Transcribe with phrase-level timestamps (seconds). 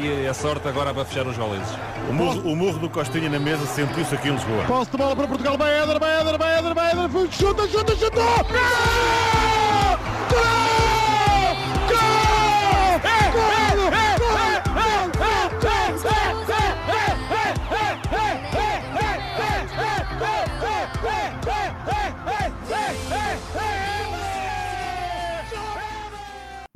[0.00, 1.68] e, e a sorte agora para fechar os goleses.
[2.08, 4.64] O murro, o murro do Costinha na mesa sentiu-se aqui em Lisboa.
[4.64, 7.96] Posse de bola para Portugal, vai Éder, vai Éder, vai Éder, vai Éder, chuta, chuta,
[7.96, 8.16] chuta!
[8.16, 9.45] Gol!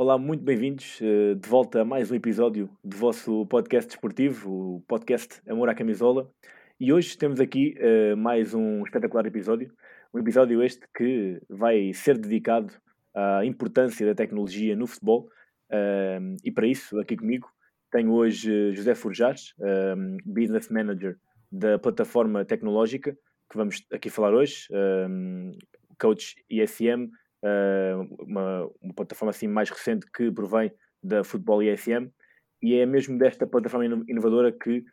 [0.02, 4.80] Olá, muito bem-vindos eh, de volta a mais um episódio do vosso podcast desportivo, o
[4.88, 6.32] podcast Amor à Camisola.
[6.80, 9.70] E hoje temos aqui uh, mais um espetacular episódio.
[10.14, 12.72] Um episódio este que vai ser dedicado
[13.14, 15.28] à importância da tecnologia no futebol.
[16.42, 17.46] E para isso, aqui comigo,
[17.90, 19.52] tenho hoje José Forjares,
[20.24, 21.18] Business Manager
[21.52, 23.12] da plataforma tecnológica,
[23.50, 24.66] que vamos aqui falar hoje,
[25.98, 27.10] coach ISM,
[28.18, 30.70] uma, uma, plataforma assim mais recente que provém
[31.02, 32.10] da Futebol ISM,
[32.62, 34.84] e é mesmo desta plataforma inovadora que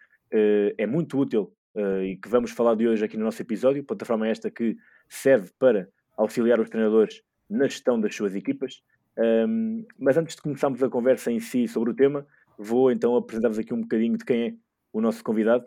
[0.78, 3.84] é muito útil uh, e que vamos falar de hoje aqui no nosso episódio.
[3.84, 8.82] Plataforma esta que serve para auxiliar os treinadores na gestão das suas equipas.
[9.18, 12.26] Um, mas antes de começarmos a conversa em si sobre o tema,
[12.58, 14.54] vou então apresentar-vos aqui um bocadinho de quem é
[14.92, 15.66] o nosso convidado.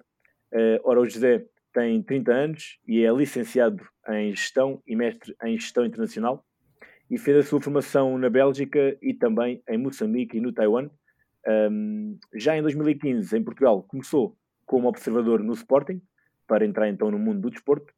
[0.82, 5.86] Ora, o José tem 30 anos e é licenciado em Gestão e mestre em Gestão
[5.86, 6.44] Internacional
[7.10, 10.88] e fez a sua formação na Bélgica e também em Moçambique e no Taiwan.
[11.46, 16.00] Um, já em 2015, em Portugal, começou como observador no Sporting,
[16.46, 17.92] para entrar então no mundo do desporto.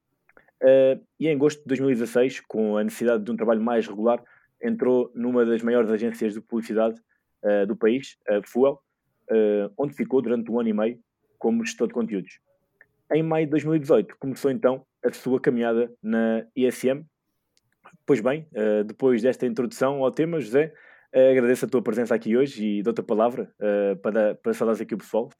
[0.63, 4.23] Uh, e em agosto de 2016, com a necessidade de um trabalho mais regular,
[4.63, 7.01] entrou numa das maiores agências de publicidade
[7.43, 8.81] uh, do país, a Fuel,
[9.31, 10.99] uh, onde ficou durante um ano e meio
[11.39, 12.39] como gestor de conteúdos.
[13.13, 17.05] Em maio de 2018 começou então a sua caminhada na ISM.
[18.05, 18.49] Pois bem,
[18.87, 20.73] depois desta introdução ao tema, José,
[21.13, 23.53] agradeço a tua presença aqui hoje e dou-te a palavra
[24.03, 25.31] para, para saudares aqui o pessoal.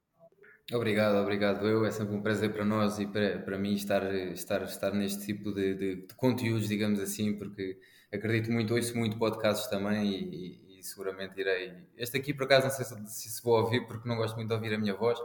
[0.73, 1.67] Obrigado, obrigado.
[1.67, 5.27] Eu é sempre um prazer para nós e para, para mim estar, estar, estar neste
[5.27, 7.79] tipo de, de, de conteúdos, digamos assim, porque
[8.13, 11.73] acredito muito, ouço muito podcasts também e, e, seguramente irei.
[11.97, 14.55] Este aqui, por acaso, não sei se, se, vou ouvir, porque não gosto muito de
[14.55, 15.19] ouvir a minha voz,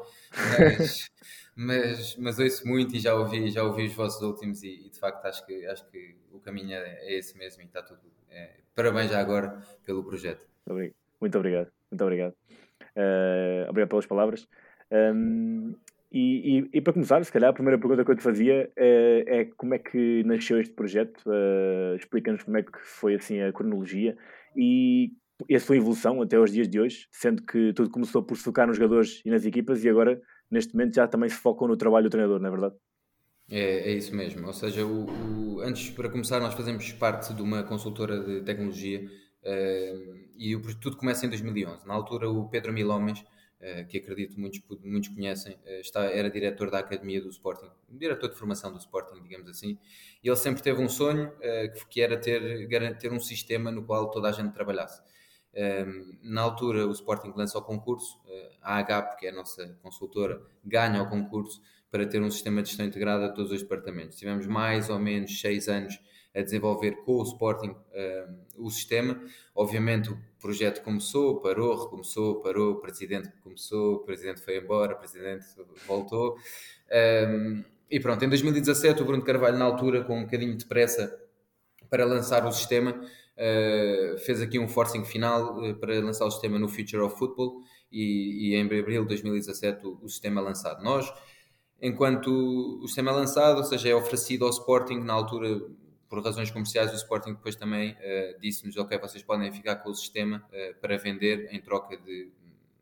[0.59, 1.09] mas,
[1.55, 4.99] mas, mas ouço muito e já ouvi, já ouvi os vossos últimos e, e de
[4.99, 7.99] facto acho que, acho que o caminho é, é esse mesmo e está tudo.
[8.29, 10.45] É, parabéns já agora pelo projeto.
[11.19, 12.33] Muito obrigado, muito obrigado.
[12.95, 14.47] Uh, obrigado pelas palavras.
[14.91, 15.75] Um,
[16.11, 19.23] e, e, e, para começar, se calhar a primeira pergunta que eu te fazia é,
[19.27, 21.21] é como é que nasceu este projeto?
[21.25, 24.17] Uh, Explica-nos como é que foi assim a cronologia
[24.55, 25.11] e,
[25.47, 28.43] e a sua evolução até aos dias de hoje, sendo que tudo começou por se
[28.43, 31.77] focar nos jogadores e nas equipas e agora, neste momento, já também se focam no
[31.77, 32.75] trabalho do treinador, não é verdade?
[33.49, 34.47] É, é isso mesmo.
[34.47, 39.01] Ou seja, o, o, antes, para começar, nós fazemos parte de uma consultora de tecnologia
[39.01, 41.87] uh, e o, tudo começa em 2011.
[41.87, 43.23] Na altura, o Pedro Milhomes
[43.59, 48.29] eh, que acredito muitos, muitos conhecem, eh, está, era diretor da Academia do Sporting, diretor
[48.29, 49.79] de formação do Sporting, digamos assim,
[50.23, 52.67] e ele sempre teve um sonho eh, que era ter,
[52.99, 55.01] ter um sistema no qual toda a gente trabalhasse.
[56.21, 58.19] Na altura, o Sporting lança o concurso,
[58.61, 62.69] a AH, que é a nossa consultora, ganha o concurso para ter um sistema de
[62.69, 64.17] gestão integrada a todos os departamentos.
[64.17, 65.99] Tivemos mais ou menos seis anos
[66.35, 67.75] a desenvolver com o Sporting
[68.55, 69.19] o sistema.
[69.55, 74.97] Obviamente o projeto começou, parou, recomeçou, parou, o presidente começou, o presidente foi embora, o
[74.97, 75.45] presidente
[75.87, 76.37] voltou.
[77.89, 81.19] E pronto, em 2017 o Bruno Carvalho, na altura, com um bocadinho de pressa
[81.89, 82.99] para lançar o sistema,
[83.37, 87.61] uh, fez aqui um forcing final uh, para lançar o sistema no Future of Football
[87.91, 90.83] e, e em abril de 2017 o, o sistema é lançado.
[90.83, 91.11] Nós,
[91.81, 92.27] enquanto
[92.81, 95.61] o sistema é lançado, ou seja, é oferecido ao Sporting, na altura
[96.09, 99.95] por razões comerciais, o Sporting depois também uh, disse-nos: Ok, vocês podem ficar com o
[99.95, 100.47] sistema
[100.81, 102.31] para vender em troca de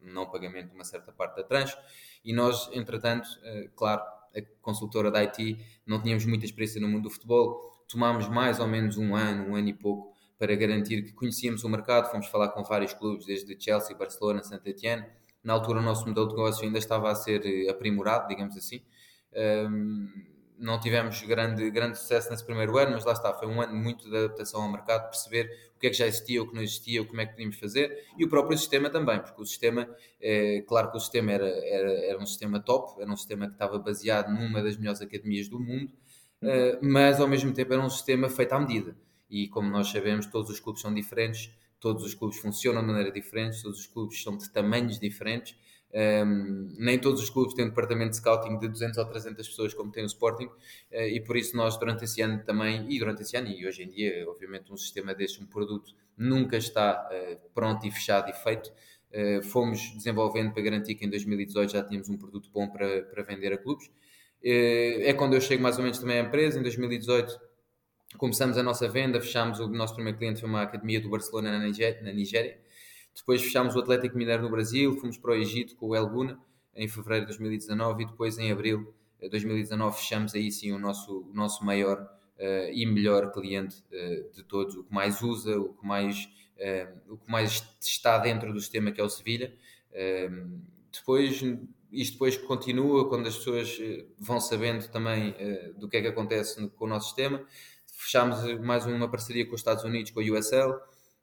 [0.02, 1.76] não pagamento de uma certa parte da tranche.
[2.24, 3.28] E nós, entretanto,
[3.76, 4.04] claro,
[4.36, 8.68] a consultora da IT, não tínhamos muita experiência no mundo do futebol, tomámos mais ou
[8.68, 12.12] menos um ano, um ano e pouco, para garantir que conhecíamos o mercado.
[12.12, 15.06] Fomos falar com vários clubes, desde Chelsea, Barcelona, Saint Etienne.
[15.44, 18.82] Na altura, o nosso modelo de negócio ainda estava a ser aprimorado, digamos assim.
[20.58, 24.10] Não tivemos grande, grande sucesso nesse primeiro ano, mas lá está, foi um ano muito
[24.10, 27.04] de adaptação ao mercado, perceber o que é que já existia, o que não existia,
[27.06, 29.88] como é que podíamos fazer e o próprio sistema também, porque o sistema,
[30.22, 33.54] é, claro que o sistema era, era, era um sistema top, era um sistema que
[33.54, 35.92] estava baseado numa das melhores academias do mundo,
[36.42, 38.96] uh, mas ao mesmo tempo era um sistema feito à medida.
[39.44, 43.12] E como nós sabemos, todos os clubes são diferentes, todos os clubes funcionam de maneira
[43.12, 45.56] diferente, todos os clubes são de tamanhos diferentes
[45.96, 49.74] um, nem todos os clubes têm um departamento de scouting de 200 ou 300 pessoas
[49.74, 53.22] como tem o Sporting uh, e por isso nós durante esse ano também, e durante
[53.22, 57.50] esse ano e hoje em dia, obviamente um sistema deste, um produto nunca está uh,
[57.54, 58.74] pronto e fechado e feito
[59.14, 63.24] uh, fomos desenvolvendo para garantir que em 2018 já tínhamos um produto bom para, para
[63.24, 63.90] vender a clubes.
[64.48, 67.40] É quando eu chego mais ou menos também à empresa, em 2018
[68.18, 71.66] começamos a nossa venda, fechámos o nosso primeiro cliente foi uma academia do Barcelona na
[71.66, 72.60] Nigéria, na Nigéria.
[73.16, 76.40] depois fechámos o Atlético Mineiro no Brasil, fomos para o Egito com o El Guna
[76.76, 81.22] em fevereiro de 2019 e depois em abril de 2019 fechamos aí sim o nosso,
[81.30, 82.00] o nosso maior
[82.38, 87.14] uh, e melhor cliente uh, de todos, o que mais usa, o que mais, uh,
[87.14, 89.54] o que mais está dentro do sistema que é o Sevilha.
[90.92, 91.42] depois,
[91.92, 93.78] isto depois continua quando as pessoas
[94.20, 95.34] vão sabendo também
[95.78, 97.46] do que é que acontece no, com o nosso sistema.
[97.98, 100.74] Fechámos mais uma parceria com os Estados Unidos, com a USL.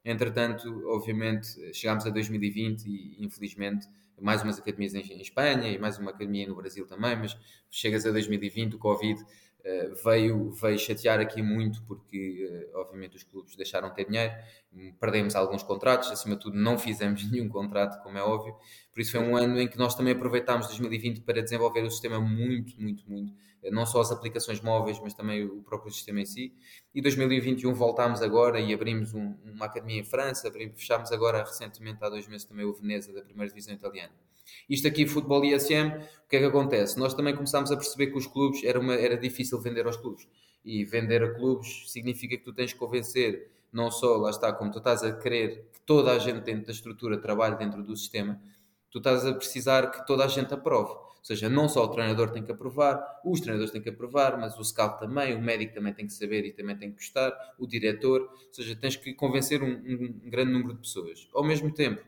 [0.04, 3.86] Entretanto, obviamente, chegámos a 2020 e infelizmente
[4.20, 7.36] mais umas academias em, Espanha e mais uma academia no Brasil também, mas
[7.70, 13.24] chegas a 2020, o Covid uh, veio, veio chatear aqui muito porque, uh, obviamente, os
[13.24, 14.32] clubes deixaram de ter dinheiro,
[15.00, 18.54] perdemos alguns contratos, acima de tudo não fizemos nenhum contrato, como é óbvio,
[18.92, 22.20] por isso foi um ano em que nós também aproveitámos 2020 para desenvolver o sistema
[22.20, 23.36] muito, muito, muito, eh,
[23.70, 26.52] não só as aplicações móveis, mas também o próprio sistema em si.
[26.94, 32.02] E 2021 voltámos agora e abrimos um, uma academia em França, abrimos, fechámos agora recentemente,
[32.02, 34.12] há dois meses, também o Veneza, da primeira divisão italiana.
[34.68, 35.88] Isto aqui, futebol e ISM,
[36.24, 36.98] o que é que acontece?
[36.98, 40.26] Nós também começámos a perceber que os clubes, era, uma, era difícil vender aos clubes.
[40.64, 44.70] E vender a clubes significa que tu tens que convencer, não só, lá está, como
[44.70, 48.40] tu estás a querer que toda a gente dentro da estrutura trabalhe dentro do sistema,
[48.90, 50.94] tu estás a precisar que toda a gente aprove.
[51.22, 54.58] Ou seja, não só o treinador tem que aprovar, os treinadores têm que aprovar, mas
[54.58, 57.64] o scout também, o médico também tem que saber e também tem que gostar, o
[57.64, 58.22] diretor.
[58.22, 61.28] Ou seja, tens que convencer um, um grande número de pessoas.
[61.32, 62.02] Ao mesmo tempo,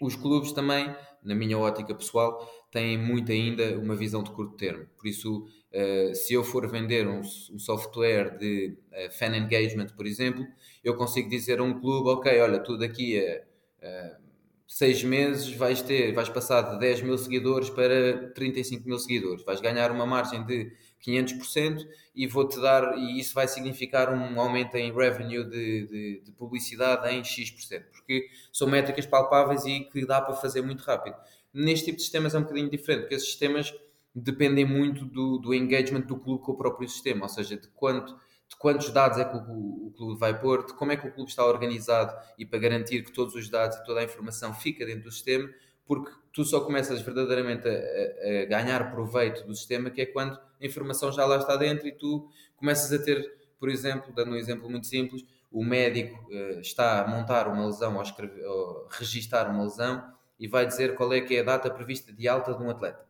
[0.00, 0.92] os clubes também,
[1.22, 4.84] na minha ótica pessoal, têm muito ainda uma visão de curto termo.
[4.96, 10.44] Por isso, uh, se eu for vender um, software de uh, fan engagement, por exemplo,
[10.82, 13.42] eu consigo dizer a um clube, ok, olha, tu daqui a
[13.86, 14.27] uh,
[14.68, 19.62] seis meses vais ter, vais passar de 10 mil seguidores para 35 mil seguidores, vais
[19.62, 20.70] ganhar uma margem de
[21.02, 26.32] 500% e vou-te dar, e isso vai significar um aumento em revenue de, de, de,
[26.32, 31.16] publicidade em X%, porque são métricas palpáveis e que dá para fazer muito rápido.
[31.54, 33.72] Neste tipo de sistemas é um bocadinho diferente, porque esses sistemas
[34.14, 38.14] dependem muito do, do engagement do clube com o próprio sistema, ou seja, de quanto
[38.48, 41.12] de quantos dados é que o, o, clube vai pôr, de como é que o
[41.12, 44.86] clube está organizado e para garantir que todos os dados e toda a informação fica
[44.86, 45.48] dentro do sistema,
[45.84, 50.66] porque tu só começas verdadeiramente a, a, ganhar proveito do sistema, que é quando a
[50.66, 54.68] informação já lá está dentro e tu começas a ter, por exemplo, dando um exemplo
[54.68, 59.64] muito simples, o médico uh, está a montar uma lesão ou, escrever, ou registar uma
[59.64, 60.02] lesão
[60.38, 63.07] e vai dizer qual é que é a data prevista de alta de um atleta.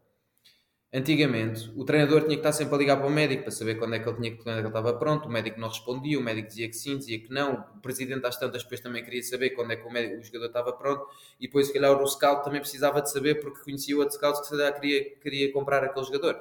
[0.91, 3.95] Antigamente, o treinador tinha que estar sempre a ligar para o médico para saber quando
[3.95, 5.29] é que ele, tinha, quando é que ele estava pronto.
[5.29, 7.67] O médico não respondia, o médico dizia que sim, dizia que não.
[7.77, 10.47] O presidente, às tantas, depois também queria saber quando é que o, médico, o jogador
[10.47, 11.07] estava pronto.
[11.39, 14.41] E depois, se calhar, o scout também precisava de saber porque conhecia o outro scout
[14.41, 16.41] que se calhar queria, queria comprar aquele jogador.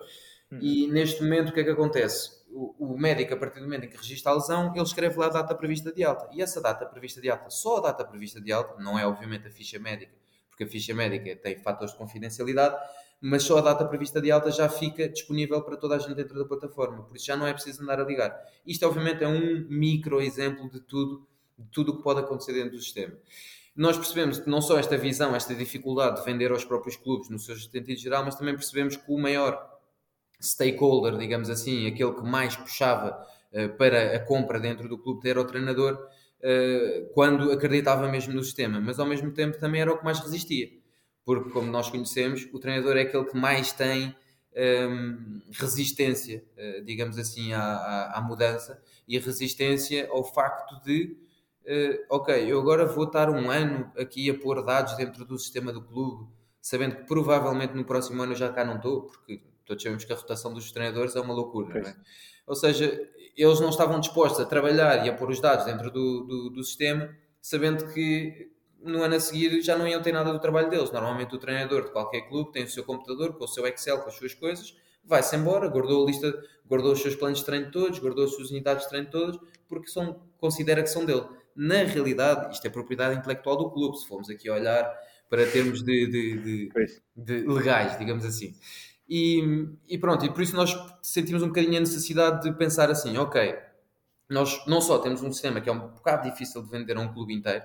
[0.49, 0.59] Hum.
[0.61, 2.37] E neste momento, o que é que acontece?
[2.49, 5.25] O, o, médico, a partir do momento em que registra a lesão, ele escreve lá
[5.25, 6.29] a data prevista de alta.
[6.31, 9.45] E essa data prevista de alta, só a data prevista de alta, não é obviamente
[9.45, 10.13] a ficha médica,
[10.47, 12.77] porque a ficha médica tem fatores de confidencialidade
[13.19, 16.37] mas só a data prevista de alta já fica disponível para toda a gente dentro
[16.37, 18.35] da plataforma, por isso já não é preciso andar a ligar.
[18.65, 21.27] Isto, obviamente, é um micro exemplo de tudo,
[21.57, 23.13] de tudo o que pode acontecer dentro do sistema.
[23.75, 27.37] Nós percebemos que não só esta visão, esta dificuldade de vender aos próprios clubes no
[27.37, 29.77] seu sentido geral, mas também percebemos que o maior
[30.41, 33.19] stakeholder, digamos assim, aquele que mais puxava
[33.51, 38.43] uh, para a compra dentro do clube, era o treinador, uh, quando acreditava mesmo no
[38.43, 40.69] sistema, mas ao mesmo tempo também era o que mais resistia
[41.27, 44.15] porque, como nós conhecemos, o treinador é aquele que mais tem
[44.55, 51.17] um, resistência, uh, digamos assim, à, à, à, mudança e resistência ao facto de,
[51.65, 55.73] uh, ok, eu agora vou estar um ano aqui a pôr dados dentro do sistema
[55.73, 56.31] do clube,
[56.61, 60.13] sabendo que provavelmente no próximo ano eu já cá não estou, porque todos sabemos que
[60.13, 61.95] a rotação dos treinadores é uma loucura, é?
[62.47, 63.05] Ou seja,
[63.35, 66.63] eles não estavam dispostos a trabalhar e a pôr os dados dentro do, do, do
[66.63, 70.91] sistema, sabendo que no ano a seguir já não iam ter nada do trabalho deles.
[70.91, 74.09] Normalmente o treinador de qualquer clube tem o seu computador com o seu Excel, com
[74.09, 76.33] as suas coisas, vai-se embora, guardou a lista,
[76.65, 79.87] guardou os seus planos de treino todos, guardou as suas unidades de treino todas, porque
[79.87, 81.25] são, considera que são dele.
[81.55, 84.93] Na realidade, isto é propriedade intelectual do clube, se formos aqui olhar
[85.29, 86.69] para termos de, de, de,
[87.15, 88.53] de legais, digamos assim.
[89.09, 89.41] E,
[89.87, 93.55] e, pronto, e por isso nós sentimos um bocadinho a necessidade de pensar assim, ok,
[94.29, 97.13] nós não só temos um sistema que é um bocado difícil de vender a um
[97.13, 97.63] clube inteiro,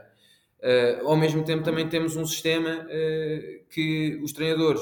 [0.62, 4.80] Uh, ao mesmo tempo, também temos um sistema uh, que os treinadores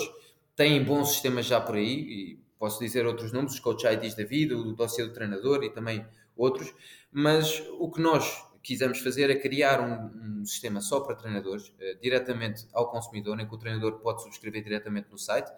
[0.54, 4.24] têm bons sistemas já por aí, e posso dizer outros nomes, os coach IDs da
[4.24, 6.04] vida, o dossiê do treinador e também
[6.36, 6.74] outros,
[7.10, 11.98] mas o que nós quisemos fazer é criar um, um sistema só para treinadores, uh,
[12.02, 15.50] diretamente ao consumidor, em que o treinador pode subscrever diretamente no site,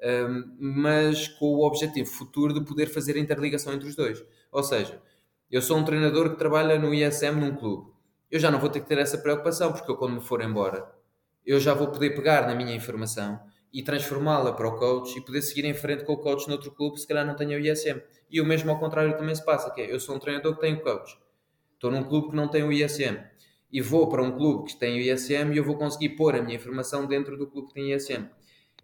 [0.00, 4.24] um, mas com o objetivo futuro de poder fazer a interligação entre os dois.
[4.50, 4.98] Ou seja,
[5.50, 7.97] eu sou um treinador que trabalha no ISM num clube.
[8.30, 10.86] Eu já não vou ter que ter essa preocupação, porque eu, quando me for embora,
[11.46, 13.40] eu já vou poder pegar na minha informação
[13.72, 17.00] e transformá-la para o coach e poder seguir em frente com o coach noutro clube,
[17.00, 18.00] se calhar não tenha o ISM.
[18.30, 20.60] E o mesmo ao contrário também se passa, que é, eu sou um treinador que
[20.60, 21.18] tem o coach.
[21.74, 23.18] Estou num clube que não tem o ISM.
[23.70, 26.42] E vou para um clube que tem o ISM e eu vou conseguir pôr a
[26.42, 28.26] minha informação dentro do clube que tem ISM.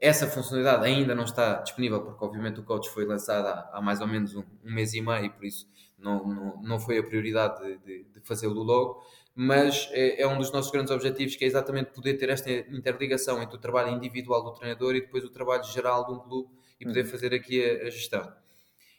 [0.01, 4.01] Essa funcionalidade ainda não está disponível, porque obviamente o coach foi lançado há, há mais
[4.01, 5.67] ou menos um, um, mês e meio, por isso
[5.99, 9.03] não, não, não foi a prioridade de, de, de fazê-lo logo
[9.35, 13.43] mas é, é, um dos nossos grandes objetivos, que é exatamente poder ter esta interligação
[13.43, 16.85] entre o trabalho individual do treinador e depois o trabalho geral de um clube e
[16.85, 17.09] poder hum.
[17.09, 18.33] fazer aqui a, a gestão.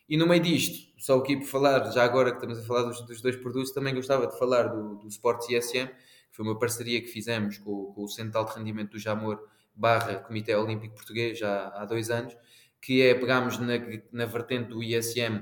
[0.08, 3.02] E no meio disto, só aqui por falar, já agora que estamos a falar dos,
[3.02, 7.02] dos dois produtos, também gostava de falar do, do Sports ISM, que foi uma parceria
[7.02, 9.42] que fizemos com, com o Centro de Alto Rendimento do Jamor
[9.74, 12.36] barra Comitê Olímpico Português já há dois anos,
[12.82, 13.74] que é pegámos na,
[14.12, 15.42] na vertente do ISM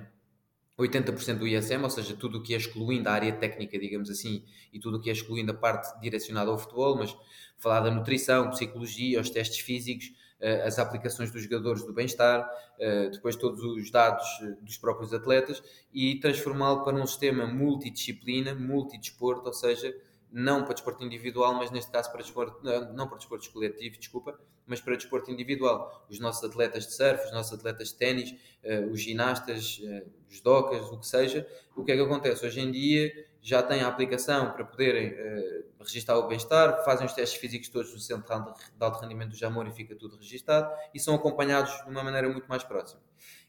[0.77, 4.43] 80% do ISM, ou seja, tudo o que é excluindo a área técnica, digamos assim,
[4.71, 7.15] e tudo o que é excluindo a parte direcionada ao futebol, mas
[7.57, 12.49] falar da nutrição, psicologia, os testes físicos, eh, as aplicações dos jogadores do bem-estar,
[12.79, 15.63] eh, depois todos os dados eh, dos próprios atletas
[15.93, 19.95] e transformá-lo para um sistema multidisciplina, multidesporto, ou seja,
[20.33, 22.59] não para desporto individual, mas neste caso para desporto,
[22.95, 24.35] não para desportos coletivos, desculpa,
[24.65, 26.07] mas para desporto individual.
[26.09, 28.31] Os nossos atletas de surf, os nossos atletas de ténis,
[28.63, 32.43] uh, os ginastas, uh, os docas, o que seja, o que é que acontece?
[32.43, 37.13] Hoje em dia já têm a aplicação para poderem uh, registar o bem-estar, fazem os
[37.13, 40.99] testes físicos todos no centro de alto rendimento do Jamor e fica tudo registado e
[40.99, 43.01] são acompanhados de uma maneira muito mais próxima.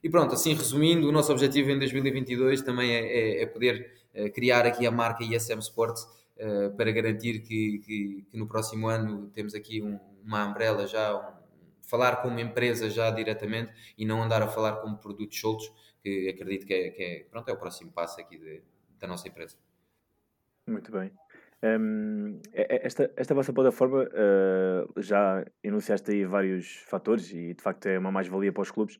[0.02, 4.64] E pronto, assim resumindo, o nosso objetivo em 2022 também é, é, é poder criar
[4.64, 6.06] aqui a marca ISM Sports
[6.76, 11.34] para garantir que, que, que, no próximo ano temos aqui um, uma umbrella já, um,
[11.82, 15.72] falar com uma empresa já diretamente e não andar a falar com produtos soltos,
[16.02, 18.62] que acredito que é, que é, pronto, é o próximo passo aqui de,
[18.98, 19.56] da nossa empresa.
[20.66, 21.12] Muito bem.
[21.62, 27.98] Um, esta, esta vossa plataforma uh, já enunciaste aí vários fatores e de facto é
[27.98, 28.96] uma mais-valia para os clubes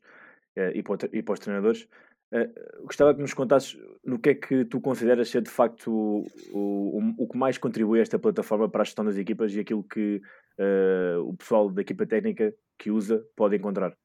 [0.57, 1.87] uh, e, para, e para os treinadores.
[2.31, 6.27] Uh, gostava que nos contasses no que é que tu consideras ser de facto o,
[6.51, 9.83] o, o que mais contribui a esta plataforma para a gestão das equipas e aquilo
[9.83, 10.21] que
[10.59, 13.95] uh, o pessoal da equipa técnica que usa pode encontrar.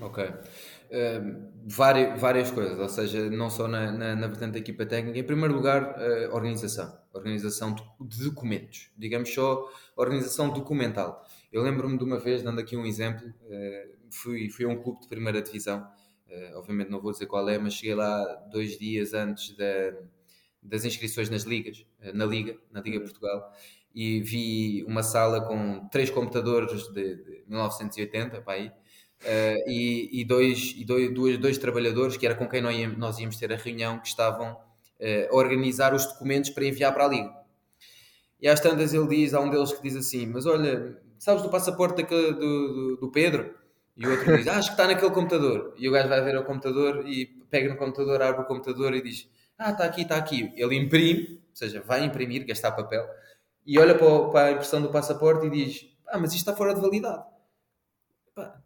[0.00, 0.24] Ok.
[0.24, 5.18] Uh, várias, várias coisas, ou seja, não só na, na, na vertente da equipa técnica.
[5.18, 6.98] Em primeiro lugar, uh, organização.
[7.12, 8.90] Organização de, documentos.
[8.96, 11.24] Digamos só organização documental.
[11.52, 15.00] Eu lembro-me de uma vez, dando aqui um exemplo, uh, fui, fui a um clube
[15.00, 15.86] de primeira divisão
[16.28, 19.94] Uh, obviamente não vou dizer qual é, mas cheguei lá dois dias antes da,
[20.60, 23.04] das inscrições nas ligas, uh, na Liga, na Liga uhum.
[23.04, 23.52] Portugal,
[23.94, 30.24] e vi uma sala com três computadores de, de 1980, para aí, uh, e, e,
[30.24, 33.52] dois, e dois, dois, dois, trabalhadores, que era com quem nós íamos, nós íamos ter
[33.52, 34.58] a reunião, que estavam
[34.98, 37.30] a organizar os documentos para enviar para a Liga.
[38.40, 41.50] E às tantas ele diz, há um deles que diz assim, mas olha, sabes do
[41.50, 43.54] passaporte do, do, do Pedro?
[43.96, 45.74] E o outro diz, ah, acho que está naquele computador.
[45.78, 49.02] E o gajo vai ver o computador e pega no computador, abre o computador e
[49.02, 50.52] diz, ah, está aqui, está aqui.
[50.54, 53.08] Ele imprime, ou seja, vai imprimir, gastar papel,
[53.64, 56.80] e olha para, a impressão do passaporte e diz, ah, mas isto está fora de
[56.80, 57.24] validade.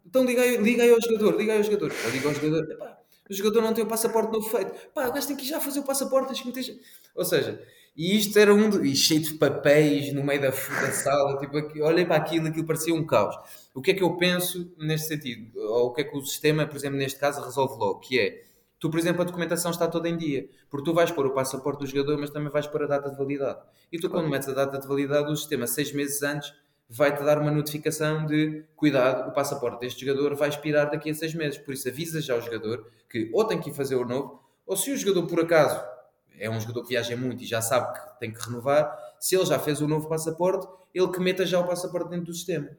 [0.05, 1.91] Então liga aí, liga aí ao jogador, liga aí ao jogador.
[2.03, 2.97] Eu digo ao jogador,
[3.29, 4.89] o jogador não tem o passaporte novo feito.
[4.89, 6.77] Pá, o gajo tem que ir já fazer o passaporte, que meter...
[7.15, 11.37] Ou seja, e isto era um e cheio de papéis no meio da, da sala,
[11.39, 13.35] tipo, olhei para aquilo, aquilo parecia um caos.
[13.73, 15.51] O que é que eu penso neste sentido?
[15.59, 17.99] Ou o que é que o sistema, por exemplo, neste caso, resolve logo?
[17.99, 18.43] Que é,
[18.79, 21.79] tu, por exemplo, a documentação está toda em dia, porque tu vais pôr o passaporte
[21.79, 23.59] do jogador, mas também vais pôr a data de validade.
[23.91, 26.53] E tu, quando metes a data de validade, o sistema, seis meses antes,
[26.89, 31.33] vai-te dar uma notificação de cuidado, o passaporte deste jogador vai expirar daqui a seis
[31.33, 31.57] meses.
[31.57, 34.75] Por isso, avisa já o jogador que ou tem que ir fazer o novo, ou
[34.77, 35.81] se o jogador, por acaso,
[36.37, 39.45] é um jogador que viaja muito e já sabe que tem que renovar, se ele
[39.45, 42.69] já fez o novo passaporte, ele que meta já o passaporte dentro do sistema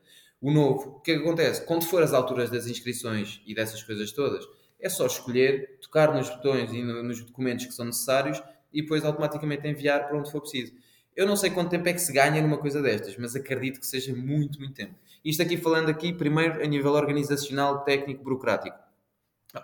[0.43, 1.65] o novo, o que é que acontece?
[1.65, 4.45] Quando for às alturas das inscrições e dessas coisas todas,
[4.81, 8.43] é só escolher, tocar nos botões e no, nos documentos que são necessários
[8.73, 10.73] e depois automaticamente enviar para onde for preciso.
[11.15, 13.87] Eu não sei quanto tempo é que se ganha numa coisa destas, mas acredito que
[13.87, 14.97] seja muito, muito tempo.
[15.25, 18.77] Isto aqui falando aqui, primeiro, a nível organizacional, técnico, burocrático.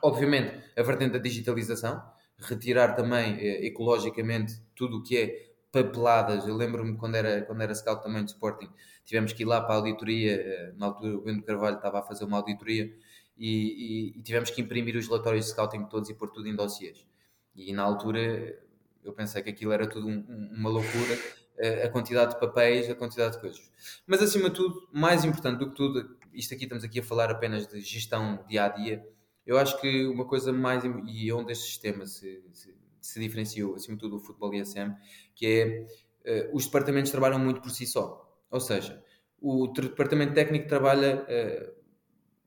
[0.01, 2.01] Obviamente, a vertente da digitalização,
[2.39, 6.47] retirar também eh, ecologicamente tudo o que é papeladas.
[6.47, 8.69] Eu lembro-me quando era, quando era scout também de Sporting,
[9.05, 12.03] tivemos que ir lá para a auditoria, eh, na altura o Bento Carvalho estava a
[12.03, 12.93] fazer uma auditoria
[13.37, 16.55] e, e, e, tivemos que imprimir os relatórios de scouting todos e pôr tudo em
[16.55, 17.07] dossiês.
[17.55, 18.59] E na altura
[19.05, 22.91] eu pensei que aquilo era tudo um, um, uma loucura, uh, a quantidade de papéis,
[22.91, 23.71] a quantidade de coisas.
[24.07, 27.31] Mas acima de tudo, mais importante do que tudo, isto aqui estamos aqui a falar
[27.31, 29.07] apenas de gestão dia a dia.
[29.49, 33.97] Eu acho que uma coisa mais, e onde este sistema se, se, se diferenciou, acima
[33.97, 34.93] de tudo, o futebol ISM,
[35.35, 38.31] que é uh, os departamentos trabalham muito por si só.
[38.51, 39.03] Ou seja,
[39.41, 41.73] o departamento técnico trabalha uh,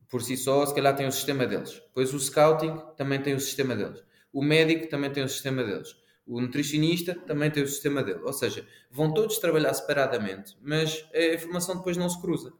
[0.08, 1.74] por si só, se calhar tem o sistema deles.
[1.74, 4.04] Depois o scouting também tem o sistema deles.
[4.32, 5.96] O médico também tem o sistema deles.
[6.24, 8.20] O nutricionista também tem o sistema dele.
[8.24, 12.54] Ou seja, vão todos trabalhar separadamente, mas a informação depois não se cruza.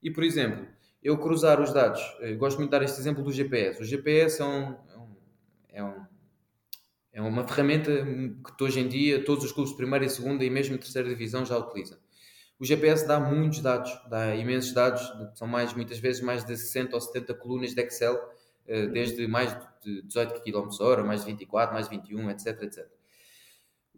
[0.00, 0.68] E, por exemplo,
[1.02, 3.80] eu cruzar os dados, eu gosto muito de dar este exemplo do GPS.
[3.80, 4.76] O GPS é, um,
[5.70, 6.06] é, um,
[7.12, 7.90] é uma ferramenta
[8.56, 11.44] que hoje em dia todos os clubes de primeira e segunda e mesmo terceira divisão
[11.44, 11.98] já utilizam.
[12.58, 16.94] O GPS dá muitos dados, dá imensos dados, são mais, muitas vezes mais de 60
[16.94, 18.20] ou 70 colunas de Excel,
[18.66, 22.86] eh, desde mais de 18 km h mais de 24, mais de 21, etc, etc.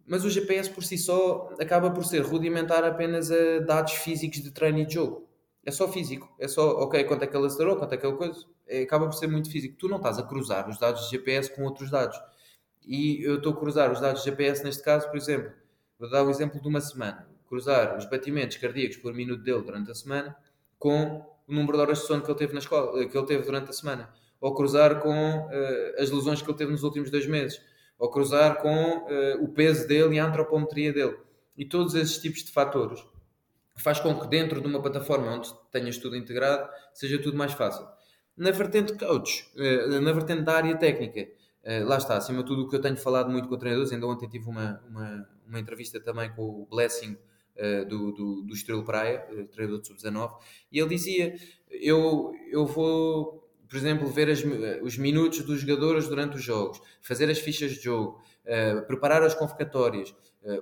[0.07, 4.53] Mas o GPS por si só acaba por ser rudimentar apenas a dados físicos de
[4.53, 5.29] treino e de jogo.
[5.65, 8.17] É só físico, é só, ok, quanto é que ele acelerou, quanto é que ele
[8.17, 9.77] coisa, é, acaba por ser muito físico.
[9.79, 12.19] Tu não estás a cruzar os dados de GPS com outros dados.
[12.85, 15.53] E eu estou a cruzar os dados de GPS neste caso, por exemplo,
[15.99, 19.61] vou dar o um exemplo de uma semana cruzar os batimentos cardíacos por minuto dele
[19.61, 20.35] durante a semana
[20.79, 23.45] com o número de horas de sono que ele teve na escola, que ele teve
[23.45, 24.09] durante a semana,
[24.41, 27.61] ou cruzar com uh, as lesões que ele teve nos últimos dois meses,
[27.99, 31.15] ou cruzar com uh, o peso dele e a antropometria dele.
[31.55, 33.05] E todos esses tipos de fatores
[33.77, 37.87] faz com que dentro de uma plataforma onde tenhas tudo integrado seja tudo mais fácil.
[38.37, 41.29] Na vertente coach, uh, na vertente da área técnica,
[41.85, 44.29] lá está, acima de tudo o que eu tenho falado muito com treinadores, ainda ontem
[44.29, 47.17] tive uma, uma, uma entrevista também com o Blessing,
[47.57, 49.21] uh, do, do, do Estrela Praia,
[49.53, 50.33] treinador de sub-19,
[50.71, 51.35] e ele dizia:
[51.71, 54.43] eu, eu vou, por exemplo, ver as,
[54.83, 58.21] os minutos dos jogadores durante os jogos, fazer as fichas de jogo,
[58.87, 60.15] preparar as convocatórias,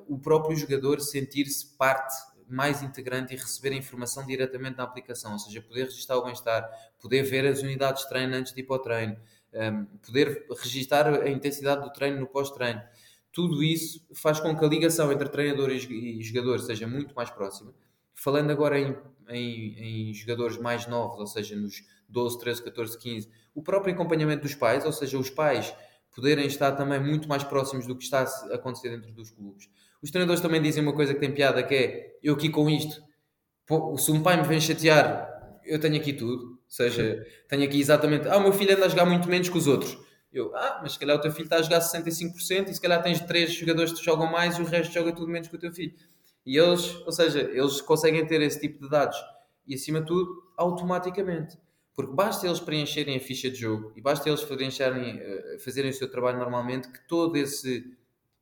[0.06, 2.14] o próprio jogador sentir-se parte
[2.52, 6.68] mais integrante e receber a informação diretamente na aplicação, ou seja, poder registrar o bem-estar,
[7.00, 9.16] poder ver as unidades de treino antes de ir para o treino,
[9.52, 12.82] um, poder registrar a intensidade do treino no pós-treino
[13.32, 17.72] tudo isso faz com que a ligação entre treinador e jogador seja muito mais próxima.
[18.14, 18.96] Falando agora em,
[19.28, 24.42] em, em, jogadores mais novos, ou seja, nos 12, 13, 14, 15, o próprio acompanhamento
[24.42, 25.72] dos pais, ou seja, os pais
[26.14, 29.70] poderem estar também muito mais próximos do que está a acontecer dentro dos clubes.
[30.02, 33.02] Os treinadores também dizem uma coisa que tem piada, que é, eu aqui com isto,
[33.98, 35.28] se um pai me vem chatear,
[35.64, 38.88] eu tenho aqui tudo, ou seja, tenho aqui exatamente, ah, o meu filho anda a
[38.88, 39.98] jogar muito menos que os outros
[40.32, 43.02] eu, ah, mas se calhar o teu filho está a jogar 65% e se calhar
[43.02, 45.72] tens três jogadores que jogam mais e o resto joga tudo menos que o teu
[45.72, 45.92] filho.
[46.46, 49.16] E eles, ou seja, eles conseguem ter esse tipo de dados
[49.66, 51.58] e acima de tudo, automaticamente.
[51.94, 55.94] Porque basta eles preencherem a ficha de jogo e basta eles preencherem, uh, fazerem o
[55.94, 57.84] seu trabalho normalmente que todo esse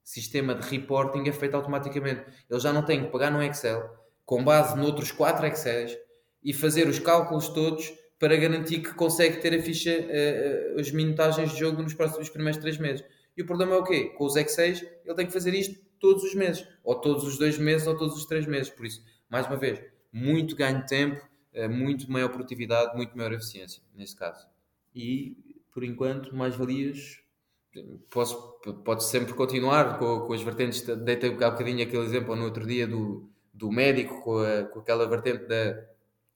[0.09, 2.25] sistema de reporting é feito automaticamente.
[2.49, 3.83] Eles já não têm que pegar no Excel
[4.25, 5.97] com base noutros 4 Excels
[6.43, 11.53] e fazer os cálculos todos para garantir que consegue ter a ficha, uh, as minutagens
[11.53, 13.05] de jogo nos próximos primeiros três meses.
[13.37, 14.07] E o problema é o quê?
[14.17, 17.59] Com os X6, ele tem que fazer isto todos os meses, ou todos os dois
[17.59, 18.71] meses, ou todos os três meses.
[18.71, 21.23] Por isso, mais uma vez, muito ganho de tempo,
[21.55, 24.49] uh, muito maior produtividade, muito maior eficiência, neste caso.
[24.95, 25.37] E,
[25.71, 27.21] por enquanto, mais valias.
[28.11, 30.83] Posso, pode sempre continuar com, com as vertentes.
[30.83, 35.07] Deitei um bocadinho aquele exemplo no outro dia do, do médico, com, a, com aquela
[35.07, 35.87] vertente da.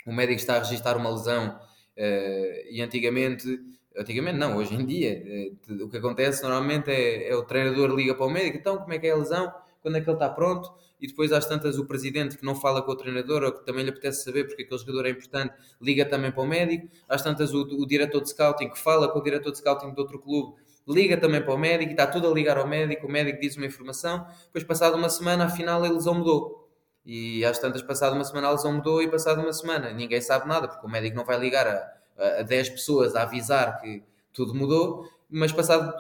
[0.07, 1.59] O médico está a registrar uma lesão
[1.97, 3.61] Uh, e antigamente,
[3.97, 5.23] antigamente não, hoje em dia,
[5.69, 8.93] uh, o que acontece normalmente é, é, o treinador liga para o médico, então como
[8.95, 11.79] é que é a lesão, quando é que ele está pronto, e depois às tantas
[11.79, 14.63] o presidente que não fala com o treinador ou que também lhe apetece saber porque
[14.63, 18.31] aquele jogador é importante, liga também para o médico, às tantas o, o diretor de
[18.31, 20.55] scouting que fala com o diretor de scouting de outro clube,
[20.89, 23.57] liga também para o médico e está tudo a ligar ao médico, o médico diz
[23.57, 26.69] uma informação, depois passado uma semana afinal a lesão mudou
[27.05, 30.49] e às tantas, passado uma semana, a lesão mudou e passado uma semana ninguém sabe
[30.49, 34.55] nada, porque o médico não vai ligar a, a 10 pessoas a avisar que tudo
[34.55, 35.95] mudou, mas passado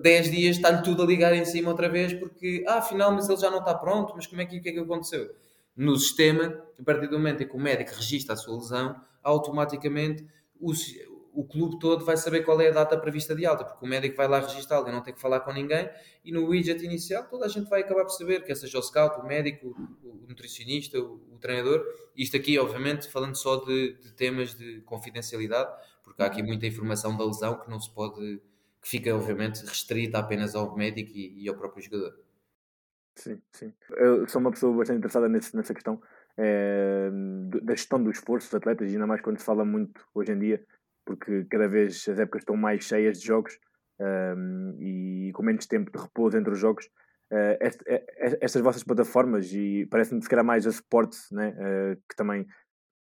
[0.00, 3.38] 10 dias está-lhe tudo a ligar em cima outra vez, porque, ah, afinal, mas ele
[3.38, 5.30] já não está pronto, mas como é que, o que é que aconteceu?
[5.76, 10.26] No sistema, a partir do momento em que o médico registra a sua lesão, automaticamente
[10.60, 10.72] o,
[11.34, 14.16] o clube todo vai saber qual é a data prevista de alta, porque o médico
[14.16, 15.88] vai lá registá-lo e não tem que falar com ninguém,
[16.24, 19.18] e no widget inicial toda a gente vai acabar por saber, quer seja o scout,
[19.18, 19.68] o médico,
[20.02, 25.72] o nutricionista, o, o treinador, isto aqui obviamente falando só de, de, temas de confidencialidade,
[26.04, 28.40] porque há aqui muita informação da lesão que não se pode,
[28.80, 32.18] que fica obviamente restrita apenas ao médico e, e ao próprio jogador.
[33.14, 33.72] Sim, sim.
[33.90, 36.00] Eu sou uma pessoa bastante interessada nesse, nessa questão
[36.36, 37.10] é,
[37.62, 40.66] da gestão do esforço dos atletas, ainda mais quando se fala muito hoje em dia
[41.04, 43.58] porque cada vez as épocas estão mais cheias de jogos
[44.00, 46.86] um, e com menos tempo de repouso entre os jogos,
[47.32, 47.56] uh,
[48.40, 51.50] estas vossas plataformas e parece-me se calhar mais a Sports, né?
[51.50, 52.46] Uh, que também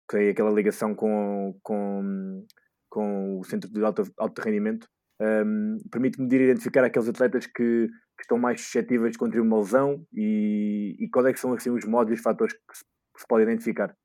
[0.09, 2.45] tem aquela ligação com, com,
[2.89, 4.87] com o centro de alto, alto rendimento,
[5.19, 10.95] um, permite-me identificar aqueles atletas que, que, estão mais suscetíveis de contrair uma lesão e,
[10.99, 13.43] e quais é são assim, os modos e os fatores que se, que se pode
[13.43, 13.95] identificar.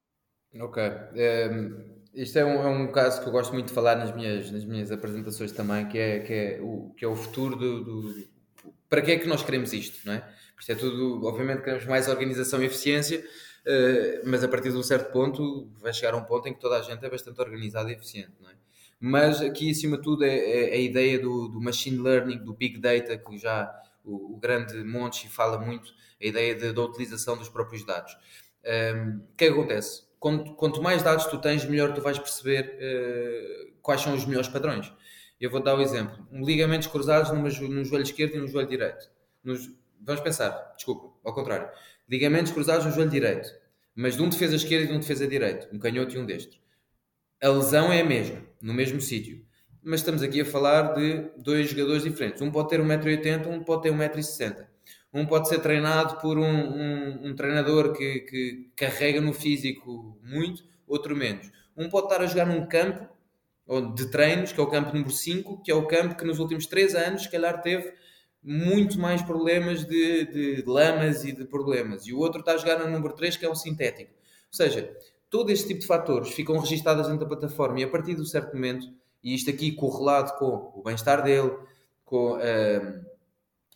[0.59, 0.83] Ok.
[0.83, 4.51] Um, isto é um, é um caso que eu gosto muito de falar nas minhas,
[4.51, 8.29] nas minhas apresentações também, que é, que é, o, que é o futuro do, do
[8.89, 10.29] Para que é que nós queremos isto, não é?
[10.59, 14.83] Isto é tudo, obviamente queremos mais organização e eficiência, uh, mas a partir de um
[14.83, 17.91] certo ponto vai chegar a um ponto em que toda a gente é bastante organizada
[17.91, 18.55] e eficiente, não é?
[19.01, 22.79] Mas aqui, acima de tudo, é, é a ideia do, do, machine learning, do big
[22.79, 23.69] data, que já
[24.05, 28.17] o, o grande Monte fala muito, a ideia de, da utilização dos próprios dados.
[28.65, 30.05] Um, o que é que acontece?
[30.23, 34.49] Quanto, quanto, mais dados tu tens, melhor tu vais perceber uh, quais são os melhores
[34.49, 34.93] padrões.
[35.41, 38.69] Eu vou dar o um exemplo: ligamentos cruzados numa, no joelho esquerdo e no joelho
[38.69, 39.11] direito.
[39.43, 39.69] Nos,
[40.01, 41.69] vamos pensar, desculpa, ao contrário.
[42.09, 43.51] Ligamentos cruzados no joelho direito,
[43.97, 46.57] mas de um defesa esquerdo e de um defesa direito, um canhoto e um destro.
[47.43, 49.45] A lesão é a mesma, no mesmo sítio.
[49.83, 52.41] Mas estamos aqui a falar de dois jogadores diferentes.
[52.41, 54.72] Um pode ter 1,80m, um pode ter 1,60m.
[55.13, 60.65] Um pode ser treinado por um, um, um treinador que, que, carrega no físico muito,
[60.87, 61.51] outro menos.
[61.77, 63.13] Um pode estar a jogar num campo
[63.95, 66.67] de treinos, que é o campo número 5, que é o campo que nos últimos
[66.67, 67.93] 3 anos, se calhar, teve
[68.43, 72.07] muito mais problemas de, de, de lamas e de problemas.
[72.07, 74.13] E o outro está a jogar no número 3, que é um sintético.
[74.13, 74.95] Ou seja,
[75.31, 78.27] todo este tipo de fatores ficam registados dentro da plataforma e a partir de um
[78.27, 78.87] certo momento,
[79.23, 81.57] e isto aqui correlado com o bem-estar dele,
[82.05, 83.12] com, uh,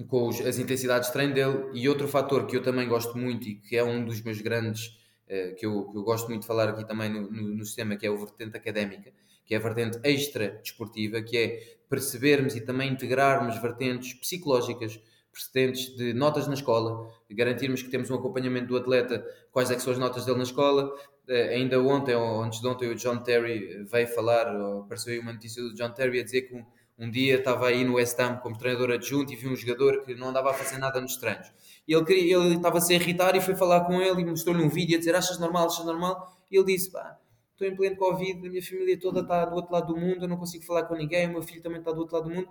[0.04, 3.48] com os, as intensidades de treino dele, e outro fator que eu também gosto muito
[3.48, 4.88] e que é um dos meus grandes,
[5.28, 7.96] uh, que, eu, que eu gosto muito de falar aqui também no, no, no sistema,
[7.96, 9.12] que é o vertente académica,
[9.44, 15.00] que é a vertente extra desportiva, que é percebermos e também integrarmos vertentes psicológicas,
[15.32, 19.82] precedentes de notas na escola, garantirmos que temos um acompanhamento do atleta, quais é que
[19.82, 20.92] são as notas dele na escola.
[21.28, 25.32] Uh, ainda ontem, ou antes de ontem, o John Terry veio falar, apareceu aí uma
[25.32, 26.64] notícia do John Terry a dizer que um,
[26.98, 30.14] um dia estava aí no West Ham como treinador adjunto e viu um jogador que
[30.14, 31.52] não andava a fazer nada nos treinos.
[31.86, 34.62] E ele, queria, ele estava a se irritar e foi falar com ele e mostrou-lhe
[34.62, 36.34] um vídeo a dizer achas normal, achas normal?
[36.50, 37.18] E ele disse, pá,
[37.52, 40.28] estou em pleno Covid, a minha família toda está do outro lado do mundo, eu
[40.28, 42.48] não consigo falar com ninguém, o meu filho também está do outro lado do mundo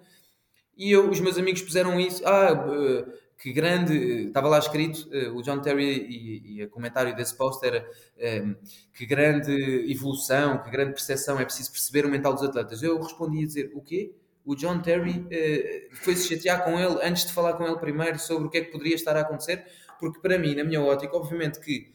[0.77, 2.21] e eu, os meus amigos puseram isso.
[2.27, 3.05] Ah, eh,
[3.37, 4.27] que grande.
[4.27, 7.85] Estava lá escrito, eh, o John Terry e, e o comentário desse post era
[8.93, 9.51] que grande
[9.91, 12.83] evolução, que grande percepção, é preciso perceber o mental dos atletas.
[12.83, 14.13] Eu respondi a dizer: o quê?
[14.45, 18.19] O John Terry uh, foi se chatear com ele antes de falar com ele primeiro
[18.19, 19.65] sobre o que é que poderia estar a acontecer,
[19.99, 21.91] porque para mim, na minha ótica, obviamente que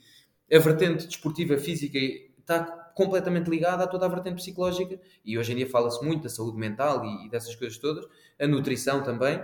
[0.52, 1.98] a vertente desportiva física
[2.38, 2.60] está
[2.94, 6.58] completamente ligada a toda a vertente psicológica e hoje em dia fala-se muito da saúde
[6.58, 8.04] mental e, e, dessas coisas todas,
[8.38, 9.42] a nutrição também.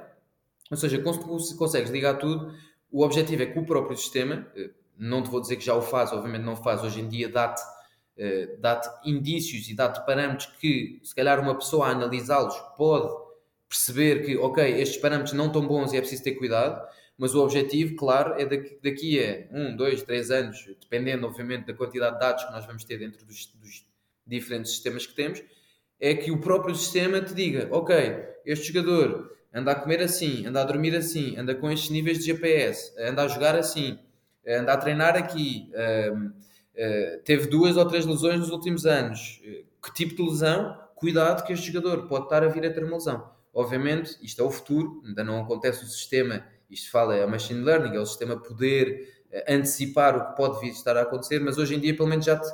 [0.70, 1.00] Ou seja,
[1.38, 2.52] se consegues ligar tudo,
[2.90, 5.82] o objetivo é que o próprio sistema, eh, não te vou dizer que já o
[5.82, 7.62] faz, obviamente não o faz, hoje em dia dá-te
[8.18, 13.12] uh, dá indícios e dá-te parâmetros que, se calhar, uma pessoa a analisá-los pode
[13.68, 16.80] perceber que, ok, estes parâmetros não estão bons e é preciso ter cuidado
[17.18, 21.74] mas o objetivo, claro, é daqui, daqui a um, dois, três anos, dependendo, obviamente, da
[21.74, 23.86] quantidade de dados que nós vamos ter dentro dos, dos
[24.26, 25.42] diferentes sistemas que temos,
[25.98, 27.96] é que o próprio sistema te diga, ok,
[28.44, 32.26] este jogador anda a comer assim, anda a dormir assim, anda com estes níveis de
[32.26, 33.98] GPS, anda a jogar assim,
[34.46, 36.32] anda a treinar aqui, uh,
[36.76, 39.40] uh, teve duas ou três lesões nos últimos anos,
[39.82, 40.76] que tipo de lesão?
[40.94, 43.30] Cuidado que este jogador pode estar a vir a ter uma lesão.
[43.52, 47.62] Obviamente, isto é o futuro, ainda não acontece o sistema isto fala, é o machine
[47.62, 51.40] learning, é o sistema poder eh, antecipar o que pode vir a estar a acontecer,
[51.40, 52.46] mas hoje em dia, pelo menos, já te,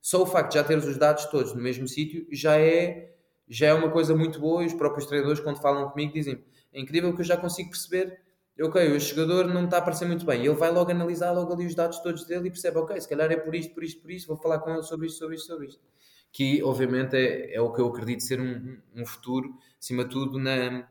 [0.00, 3.12] só o facto de já teres os dados todos no mesmo sítio já é,
[3.48, 4.62] já é uma coisa muito boa.
[4.62, 8.20] E os próprios treinadores, quando falam comigo, dizem: é incrível que eu já consigo perceber.
[8.60, 10.44] Ok, o jogador não está a parecer muito bem.
[10.44, 13.30] Ele vai logo analisar logo ali os dados todos dele e percebe: ok, se calhar
[13.30, 14.26] é por isto, por isto, por isto.
[14.26, 15.80] Vou falar com ele sobre isto, sobre isto, sobre isto.
[16.32, 20.38] Que, obviamente, é, é o que eu acredito ser um, um futuro, acima de tudo,
[20.38, 20.88] na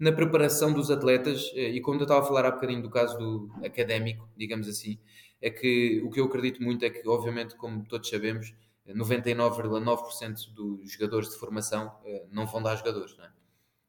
[0.00, 3.18] na preparação dos atletas, eh, e como eu estava a falar há bocadinho do caso
[3.18, 4.96] do académico, digamos assim,
[5.42, 8.54] é que o que eu acredito muito é que, obviamente, como todos sabemos,
[8.86, 13.32] 99,9% dos jogadores de formação eh, não vão dar jogadores, não é?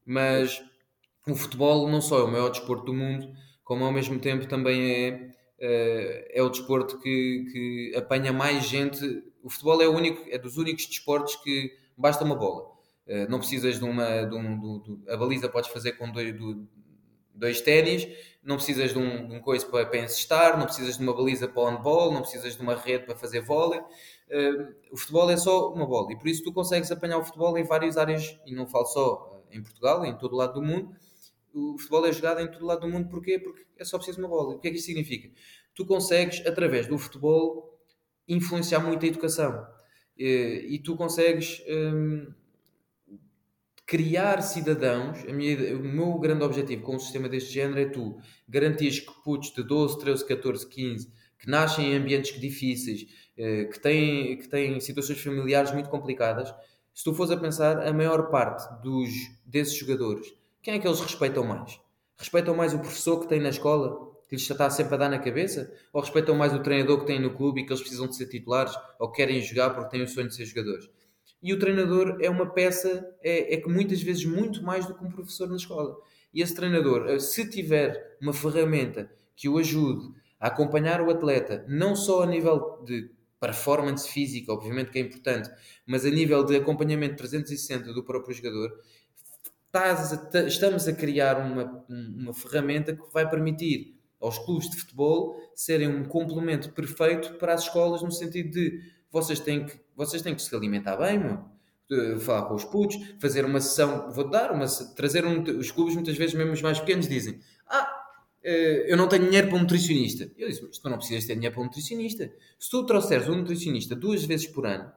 [0.06, 0.64] Mas
[1.32, 3.32] o futebol não só é o maior desporto do mundo,
[3.64, 9.24] como ao mesmo tempo também é, eh, é o desporto que, que apanha mais gente.
[9.44, 12.80] O futebol é, o único, é dos únicos desportos que basta uma bola.
[13.08, 14.24] Eh, não precisas de uma.
[14.24, 16.34] De um, de, de, a baliza podes fazer com dois,
[17.34, 18.08] dois ténis,
[18.44, 21.48] não precisas de um, de um coisa para, para encestar, não precisas de uma baliza
[21.48, 23.80] para handball, não precisas de uma rede para fazer vôlei.
[23.80, 27.58] Uh, o futebol é só uma bola e por isso tu consegues apanhar o futebol
[27.58, 30.96] em várias áreas, e não falo só em Portugal, em todo o lado do mundo,
[31.54, 33.40] O futebol é jogado em todo lado do mundo, porquê?
[33.40, 34.56] Porque é só preciso uma bola.
[34.56, 35.30] O que é que isso significa?
[35.76, 37.80] Tu consegues, através do futebol,
[38.28, 39.66] influenciar muito a educação.
[40.18, 42.34] Eh, e tu consegues hum,
[43.86, 45.24] criar cidadãos.
[45.24, 49.52] Minha, o meu grande objetivo com um sistema deste género é tu garantires que putos
[49.54, 53.06] de 12, 13, 14, 15 que nascem em ambientes difíceis,
[53.38, 56.54] eh, que têm, que têm situações familiares muito complicadas,
[56.94, 59.10] se tu fores a pensar, a maior parte dos,
[59.46, 61.80] desses jogadores, quem é que eles respeitam mais?
[62.18, 65.20] Respeitam mais o professor que tem na escola, que lhes está sempre a dar na
[65.20, 65.74] cabeça?
[65.94, 68.28] Ou respeitam mais o treinador que tem no clube e que eles precisam de ser
[68.28, 70.90] titulares ou querem jogar porque têm o sonho de ser jogadores?
[71.42, 75.04] E o treinador é uma peça, é, é que muitas vezes muito mais do que
[75.04, 75.96] um professor na escola.
[76.34, 81.66] E esse treinador, eh, se tiver uma ferramenta que o ajude a acompanhar o atleta,
[81.68, 85.50] não só a nível de performance física, obviamente que é importante,
[85.88, 88.78] mas a nível de acompanhamento 360 do próprio jogador,
[90.48, 96.04] estamos a criar uma, uma ferramenta que vai permitir aos clubes de futebol serem um
[96.04, 98.80] complemento perfeito para as escolas, no sentido de
[99.12, 102.20] vocês têm que, vocês têm que se alimentar bem, meu.
[102.20, 106.18] falar com os putos, fazer uma sessão, vou dar uma, trazer um, os clubes muitas
[106.18, 108.00] vezes mesmo os mais pequenos dizem, ah,
[108.44, 110.30] eh, eu não tenho dinheiro para um nutricionista.
[110.38, 112.32] Eu disse, mas tu não precisas ter dinheiro para um nutricionista.
[112.58, 114.92] Se tu trouxeres um nutricionista duas vezes por ano,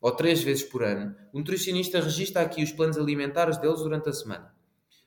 [0.00, 4.12] ou três vezes por ano, o nutricionista registra aqui os planos alimentares deles durante a
[4.12, 4.54] semana.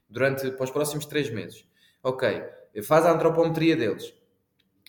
[0.09, 1.65] Durante, para os próximos três meses.
[2.03, 2.43] Ok,
[2.83, 4.13] faz a antropometria deles.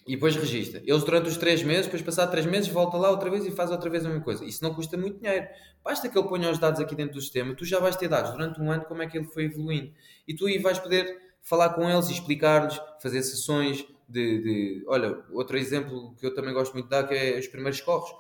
[0.06, 0.82] E depois registra.
[0.84, 3.70] Eles durante os três meses, depois passar três meses, volta lá outra vez e faz
[3.70, 4.44] outra vez a mesma coisa.
[4.44, 5.46] Isso não custa muito dinheiro.
[5.84, 8.32] Basta que ele ponha os dados aqui dentro do sistema, tu já vais ter dados
[8.32, 9.92] durante um ano como é que ele foi evoluindo.
[10.26, 15.22] E tu aí vais poder falar com eles e explicar-lhes, fazer sessões de, de, Olha,
[15.30, 18.10] outro exemplo que eu também gosto muito de dar que é os primeiros corros.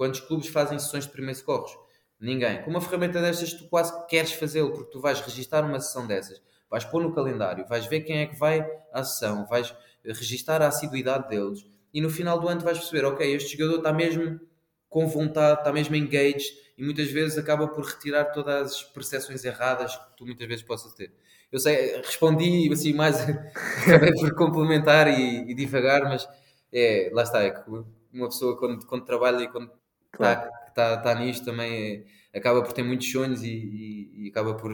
[0.00, 1.76] Quantos clubes fazem sessões de primeiros corros?
[2.18, 2.62] Ninguém.
[2.62, 6.40] Com uma ferramenta destas, tu quase queres fazê-lo, porque tu vais registrar uma sessão dessas,
[6.70, 10.68] vais pôr no calendário, vais ver quem é que vai à sessão, vais registar a
[10.68, 14.40] assiduidade deles e no final do ano vais perceber, ok, este jogador está mesmo
[14.88, 19.94] com vontade, está mesmo engaged e muitas vezes acaba por retirar todas as percepções erradas
[19.94, 21.12] que tu muitas vezes possas ter.
[21.52, 23.18] Eu sei, respondi assim mais,
[24.18, 26.26] por complementar e, e divagar, mas
[26.72, 27.70] é, lá está, é que
[28.14, 29.78] uma pessoa quando, quando trabalha e quando
[30.12, 34.54] está tá, tá nisto também é, acaba por ter muitos sonhos e, e, e acaba
[34.54, 34.72] por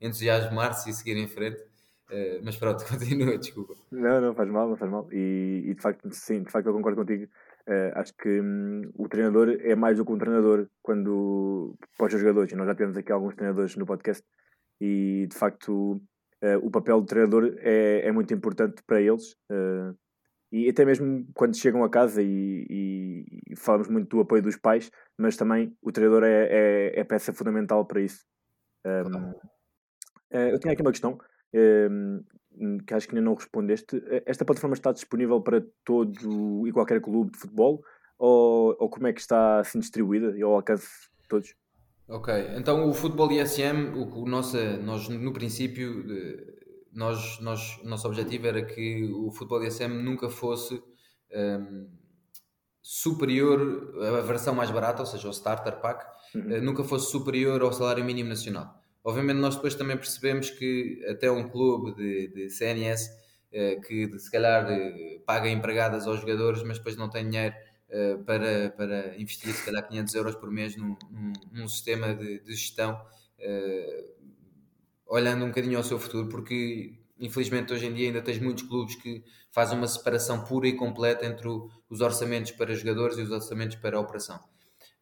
[0.00, 1.60] entusiasmar-se e seguir em frente.
[2.10, 3.74] Uh, mas pronto, continua, desculpa.
[3.90, 5.08] Não, não faz mal, não faz mal.
[5.10, 7.24] E, e de facto, sim, de facto eu concordo contigo.
[7.66, 12.20] Uh, acho que hum, o treinador é mais do que um treinador quando para os
[12.20, 12.52] jogadores.
[12.52, 14.24] E nós já tivemos aqui alguns treinadores no podcast
[14.80, 15.94] e de facto
[16.42, 19.32] uh, o papel do treinador é, é muito importante para eles.
[19.50, 19.96] Uh,
[20.54, 24.56] e até mesmo quando chegam a casa e, e, e, falamos muito do apoio dos
[24.56, 24.88] pais,
[25.18, 28.24] mas também o treinador é, é, é peça fundamental para isso.
[28.86, 29.32] Um,
[30.30, 31.18] eh, eu tinha aqui uma questão
[31.52, 34.00] um, que acho que ainda não respondeste.
[34.24, 37.82] Esta plataforma está disponível para todo e qualquer clube de futebol
[38.16, 40.86] ou, ou como é que está assim distribuída e ao alcance
[41.20, 41.52] de todos?
[42.06, 46.04] Ok, então o futebol ISM, o, o nosso, nós no princípio,
[46.94, 50.82] nós, nós, o nosso objetivo era que o futebol ISM nunca fosse
[51.32, 51.88] um,
[52.82, 56.04] superior, a versão mais barata, ou seja, o starter pack,
[56.34, 56.58] uhum.
[56.58, 58.74] uh, nunca fosse superior ao salário mínimo nacional.
[59.02, 63.10] Obviamente nós depois também percebemos que até um clube de, de CNS
[63.52, 67.54] uh, que se calhar uh, paga empregadas aos jogadores, mas depois não tem dinheiro
[67.94, 72.40] eh, para, para investir se calhar 500 euros por mês num, num, num sistema de,
[72.40, 73.00] de gestão,
[75.06, 78.96] olhando um bocadinho ao seu futuro, porque infelizmente hoje em dia ainda tens muitos clubes
[78.96, 83.76] que fazem uma separação pura e completa entre os orçamentos para jogadores e os orçamentos
[83.76, 84.38] para a operação.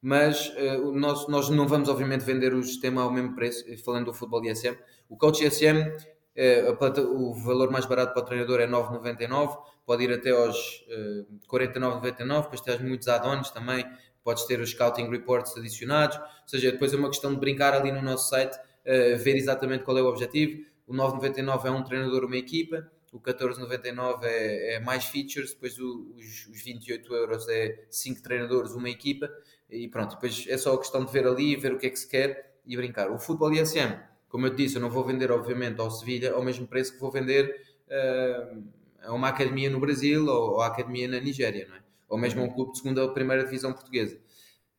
[0.00, 4.14] Mas uh, nós, nós não vamos, obviamente, vender o sistema ao mesmo preço, falando do
[4.14, 4.76] futebol ISM.
[5.08, 5.92] O coach ISM
[6.34, 11.26] é, o valor mais barato para o treinador é 9,99, pode ir até aos uh,
[11.50, 13.84] 49,99, depois tens muitos add-ons também,
[14.24, 17.92] podes ter os scouting reports adicionados, ou seja, depois é uma questão de brincar ali
[17.92, 20.64] no nosso site, ver exatamente qual é o objetivo.
[20.86, 26.12] O 9,99 é um treinador, uma equipa, o 14,99 é, é mais features, depois o,
[26.16, 29.30] os, os 28 euros é 5 treinadores, uma equipa,
[29.70, 31.98] e pronto, depois é só a questão de ver ali, ver o que é que
[31.98, 33.10] se quer e brincar.
[33.10, 34.00] O futebol ISM
[34.32, 36.98] como eu te disse, eu não vou vender, obviamente, ao Sevilha ao mesmo preço que
[36.98, 37.54] vou vender
[37.86, 38.64] uh,
[39.02, 41.80] a uma academia no Brasil ou, ou a academia na Nigéria, não é?
[42.08, 44.18] Ou mesmo a um clube de segunda ou primeira divisão portuguesa.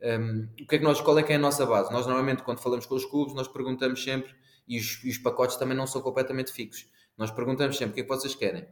[0.04, 1.92] Um, o que é que nós, qual é que é a nossa base?
[1.92, 4.36] Nós normalmente, quando falamos com os clubes, nós perguntamos sempre,
[4.68, 6.88] e os, e os pacotes também não são completamente fixos,
[7.18, 8.68] nós perguntamos sempre o que é que vocês querem,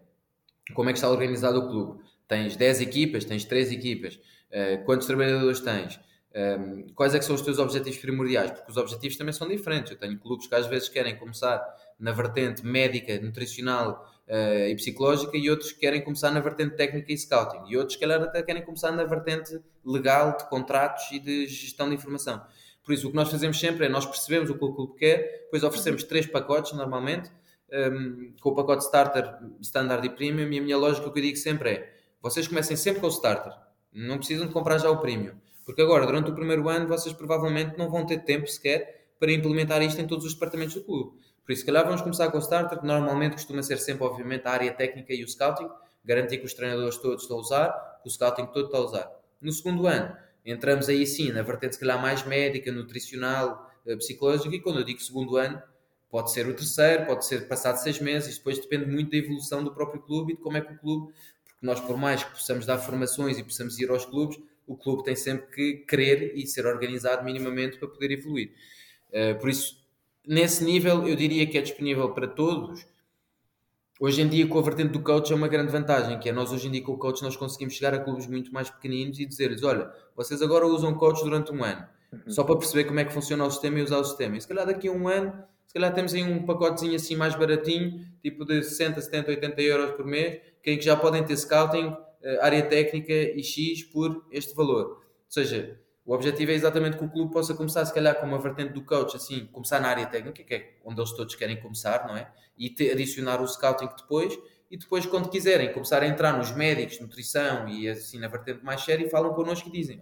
[0.74, 5.08] como é que está organizado o clube, tens 10 equipas, tens 3 equipas, uh, quantos
[5.08, 6.00] trabalhadores tens,
[6.34, 8.52] um, quais é que são os teus objetivos primordiais?
[8.52, 9.92] Porque os objetivos também são diferentes.
[9.92, 11.62] Eu tenho clubes que às vezes querem começar
[12.00, 17.18] na vertente médica, nutricional uh, e psicológica e outros querem começar na vertente técnica e
[17.18, 21.90] scouting e outros, calhar, até querem começar na vertente legal de contratos e de gestão
[21.90, 22.42] de informação.
[22.84, 25.42] Por isso, o que nós fazemos sempre é nós percebemos o que o clube quer,
[25.44, 27.30] depois oferecemos três pacotes normalmente,
[27.72, 31.24] um, ehm, com o pacote starter, standard e premium, e a minha lógica que eu
[31.24, 33.54] digo sempre é: vocês comecem sempre com o starter,
[33.94, 37.78] não precisam de comprar já o premium, porque agora, durante o primeiro ano, vocês provavelmente
[37.78, 41.20] não vão ter tempo sequer para implementar isto em todos os departamentos do clube.
[41.46, 44.48] Por isso, se calhar vamos começar com o starter, que normalmente costuma ser sempre, obviamente,
[44.48, 45.70] a área técnica e o scouting,
[46.04, 49.12] garantir que os treinadores todos estão a usar, que o scouting todo está a usar.
[49.42, 54.56] No segundo ano, entramos aí sim na vertente, se calhar, mais médica, nutricional, eh, psicológica,
[54.56, 55.62] e quando eu digo segundo ano,
[56.10, 59.74] pode ser o terceiro, pode ser passado seis meses, depois depende muito da evolução do
[59.74, 62.66] próprio clube e de como é que o clube, porque nós, por mais que possamos
[62.66, 66.66] dar formações e possamos ir aos clubes, o clube tem sempre que querer e ser
[66.66, 68.52] organizado minimamente para poder evoluir.
[69.10, 69.81] Uh, por isso,
[70.26, 72.86] nesse nível, eu diria que é disponível para todos.
[74.00, 76.52] Hoje em dia, com a vertente do coach, é uma grande vantagem, que é nós
[76.52, 79.26] hoje em dia com o coach nós conseguimos chegar a clubes muito mais pequeninos e
[79.26, 82.20] dizer-lhes, olha, vocês agora usam coach durante um ano, uhum.
[82.28, 84.38] só para perceber como é que funciona o sistema e usar o sistema.
[84.38, 85.32] E se calhar daqui a um ano,
[85.68, 89.92] se calhar temos aí um pacotezinho assim mais baratinho, tipo de 60, 70, 80 euros
[89.92, 94.86] por mês, que já podem ter scouting, eh, área técnica e X por este valor.
[94.86, 95.80] Ou seja,
[96.12, 98.84] o objetivo é exatamente que o clube possa começar, se calhar, com uma vertente do
[98.84, 102.30] coach, assim, começar na área técnica, que é onde eles todos querem começar, não é?
[102.58, 104.38] E ter, adicionar o scouting depois,
[104.70, 108.82] e depois, quando quiserem, começar a entrar nos médicos, nutrição e assim na vertente mais
[108.84, 110.02] séria, falam connosco e dizem: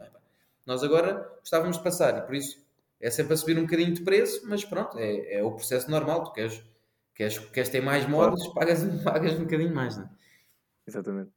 [0.66, 2.60] Nós agora gostávamos de passar, e por isso
[3.00, 6.24] é sempre a subir um bocadinho de preço, mas pronto, é, é o processo normal.
[6.24, 6.64] Tu queres,
[7.14, 10.10] queres, queres ter mais modos, pagas, pagas um bocadinho mais, não é?
[10.88, 11.30] Exatamente.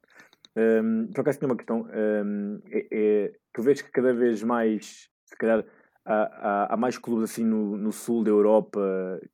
[0.56, 1.86] Um, por acaso tinha uma questão.
[1.94, 5.64] Um, é, é, tu vês que cada vez mais, se calhar,
[6.04, 8.80] há, há, há, mais clubes assim no, no sul da Europa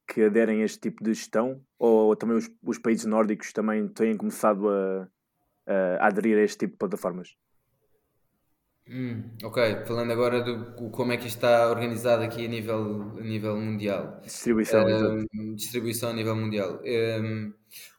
[0.07, 1.61] que aderem a este tipo de gestão?
[1.78, 5.09] Ou, ou também os, os, países nórdicos também têm começado a,
[5.66, 7.37] a, aderir a este tipo de plataformas?
[8.90, 13.20] Hum, ok, falando agora do como é que isto está organizado aqui a nível, a
[13.20, 14.18] nível mundial.
[14.24, 14.87] Distribuição.
[14.87, 16.81] Um, distribuição a nível mundial.
[16.83, 17.53] Um,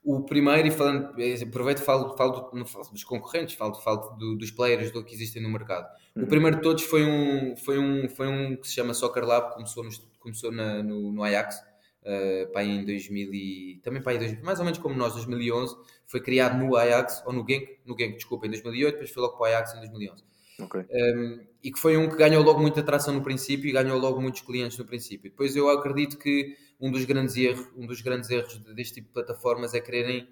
[0.03, 1.13] o primeiro, e falando,
[1.47, 5.13] aproveito e falo, falo, do, falo dos concorrentes, falo, falo do, dos players do que
[5.13, 5.87] existem no mercado.
[6.15, 6.23] Uhum.
[6.23, 9.53] O primeiro de todos foi um, foi, um, foi um que se chama Soccer Lab,
[9.53, 11.55] começou, no, começou na, no, no Ajax,
[12.01, 15.75] uh, pá, em 2000 e, também pá, em mais ou menos como nós, 2011,
[16.07, 19.37] foi criado no Ajax, ou no Genk, no Genk, desculpa, em 2008, depois foi logo
[19.37, 20.28] para o Ajax em 2011.
[20.59, 20.85] Okay.
[20.91, 24.21] Um, e que foi um que ganhou logo muita atração no princípio e ganhou logo
[24.21, 25.29] muitos clientes no princípio.
[25.29, 29.13] Depois eu acredito que um dos grandes erros, um dos grandes erros deste tipo de
[29.13, 30.27] plataformas é quererem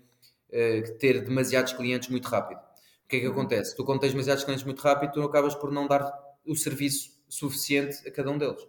[0.50, 2.60] uh, ter demasiados clientes muito rápido.
[2.60, 3.34] O que é que uhum.
[3.34, 3.76] acontece?
[3.76, 6.12] Tu quando tens demasiados clientes muito rápido, tu acabas por não dar
[6.46, 8.62] o serviço suficiente a cada um deles.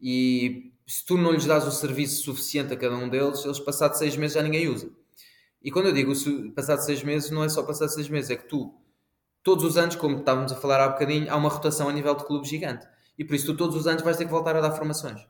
[0.00, 3.98] E se tu não lhes dás o serviço suficiente a cada um deles, eles passados
[3.98, 4.90] seis meses já ninguém usa.
[5.62, 6.12] E quando eu digo
[6.54, 8.74] passado seis meses, não é só passado seis meses, é que tu
[9.42, 12.24] todos os anos, como estávamos a falar há bocadinho, há uma rotação a nível de
[12.24, 12.86] clube gigante.
[13.18, 15.26] E por isso tu todos os anos vais ter que voltar a dar formações.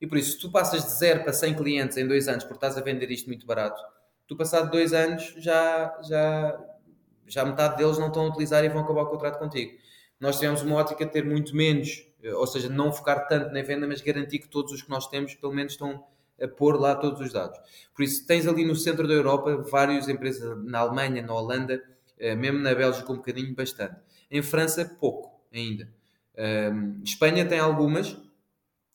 [0.00, 2.56] E por isso, se tu passas de 0 para 100 clientes em dois anos porque
[2.56, 3.80] estás a vender isto muito barato,
[4.26, 6.58] tu passado dois anos já, já,
[7.26, 9.78] já metade deles não estão a utilizar e vão acabar o contrato contigo.
[10.20, 13.62] Nós tivemos uma ótica de ter muito menos, eh, ou seja, não focar tanto na
[13.62, 16.04] venda, mas garantir que todos os que nós temos pelo menos estão
[16.40, 17.58] a pôr lá todos os dados.
[17.94, 21.82] Por isso, tens ali no centro da Europa várias empresas na Alemanha, na Holanda,
[22.18, 23.96] mesmo na Bélgica um bocadinho, bastante.
[24.30, 25.88] Em França, pouco ainda.
[26.36, 28.16] Um, Espanha tem algumas,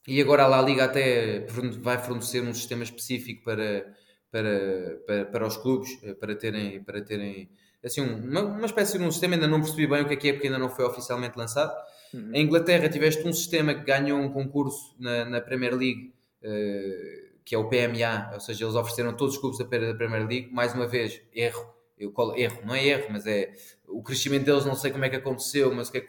[0.06, 1.46] e agora a La Liga até
[1.80, 3.94] vai fornecer um sistema específico para,
[4.30, 7.48] para, para, para os clubes, eh, para terem, para terem
[7.84, 10.28] assim, uma, uma espécie de um sistema, ainda não percebi bem o que é que
[10.28, 11.72] é, porque ainda não foi oficialmente lançado.
[12.14, 12.30] Uhum.
[12.34, 17.54] Em Inglaterra tiveste um sistema que ganhou um concurso na, na Premier League, uh, que
[17.54, 20.86] é o PMA, ou seja, eles ofereceram todos os clubes da Premier League, mais uma
[20.86, 23.52] vez, erro, eu, erro, não é erro, mas é
[23.86, 26.06] o crescimento deles, não sei como é que aconteceu, mas que é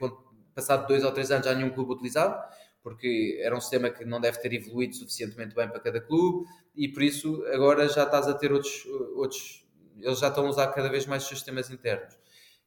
[0.56, 2.42] passado dois ou três anos já nenhum clube utilizava,
[2.82, 6.88] porque era um sistema que não deve ter evoluído suficientemente bem para cada clube e
[6.88, 9.64] por isso agora já estás a ter outros, outros
[10.00, 12.18] eles já estão a usar cada vez mais sistemas internos.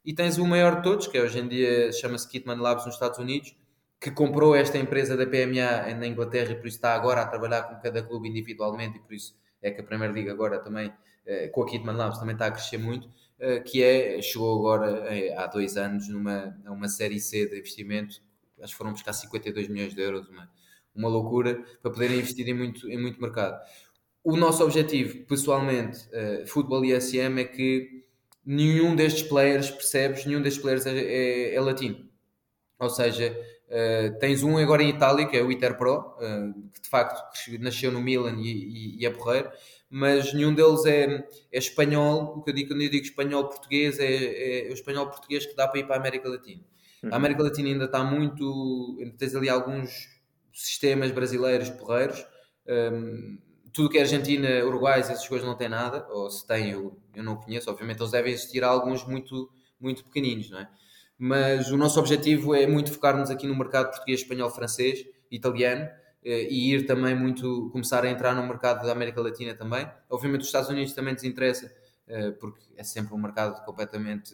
[0.05, 3.19] E tens o maior de todos, que hoje em dia chama-se Kitman Labs nos Estados
[3.19, 3.57] Unidos,
[4.01, 7.63] que comprou esta empresa da PMA na Inglaterra e por isso está agora a trabalhar
[7.63, 10.93] com cada clube individualmente e por isso é que a Premier League agora também
[11.53, 13.09] com a Kidman Labs também está a crescer muito,
[13.39, 18.23] eh, que é, chegou agora eh, há dois anos numa uma série C de investimento,
[18.63, 20.51] acho que foram buscar 52 milhões de euros, uma,
[20.95, 23.61] uma loucura, para poderem investir em muito, em muito mercado.
[24.25, 26.09] O nosso objetivo, pessoalmente,
[26.47, 28.05] futebol e SM, é que
[28.45, 32.09] nenhum destes players, percebes, nenhum destes players é, é, é latino.
[32.79, 36.83] Ou seja, Uh, tens um agora em Itália, que é o Iter Pro, uh, que
[36.83, 37.21] de facto
[37.59, 39.51] nasceu no Milan e, e, e é porreiro,
[39.89, 42.39] mas nenhum deles é, é espanhol.
[42.39, 45.81] O que eu digo quando eu digo espanhol-português é, é, o espanhol-português que dá para
[45.81, 46.63] ir para a América Latina.
[47.03, 47.11] Uhum.
[47.13, 48.99] A América Latina ainda está muito.
[49.19, 50.09] Tens ali alguns
[50.53, 52.27] sistemas brasileiros porreiros.
[52.69, 53.39] Um,
[53.73, 57.23] tudo que é Argentina, Uruguai, essas coisas não tem nada, ou se tem, eu, eu
[57.23, 57.71] não conheço.
[57.71, 60.69] Obviamente, eles devem existir alguns muito, muito pequeninos, não é?
[61.19, 65.89] mas o nosso objetivo é muito focar-nos aqui no mercado português, espanhol, francês, italiano
[66.29, 69.89] e ir também muito, começar a entrar no mercado da América Latina também.
[70.11, 71.73] Obviamente os Estados Unidos também nos interessa,
[72.07, 74.33] eh, porque é sempre um mercado completamente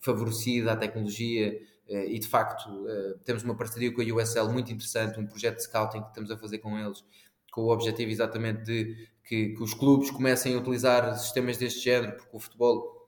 [0.00, 2.86] favorecido à tecnologia eh, e de facto
[3.24, 6.36] temos uma parceria com a USL muito interessante, um projeto de scouting que estamos a
[6.36, 7.04] fazer com eles,
[7.50, 12.16] com o objetivo exatamente de que, que os clubes comecem a utilizar sistemas deste género,
[12.16, 13.02] porque o futebol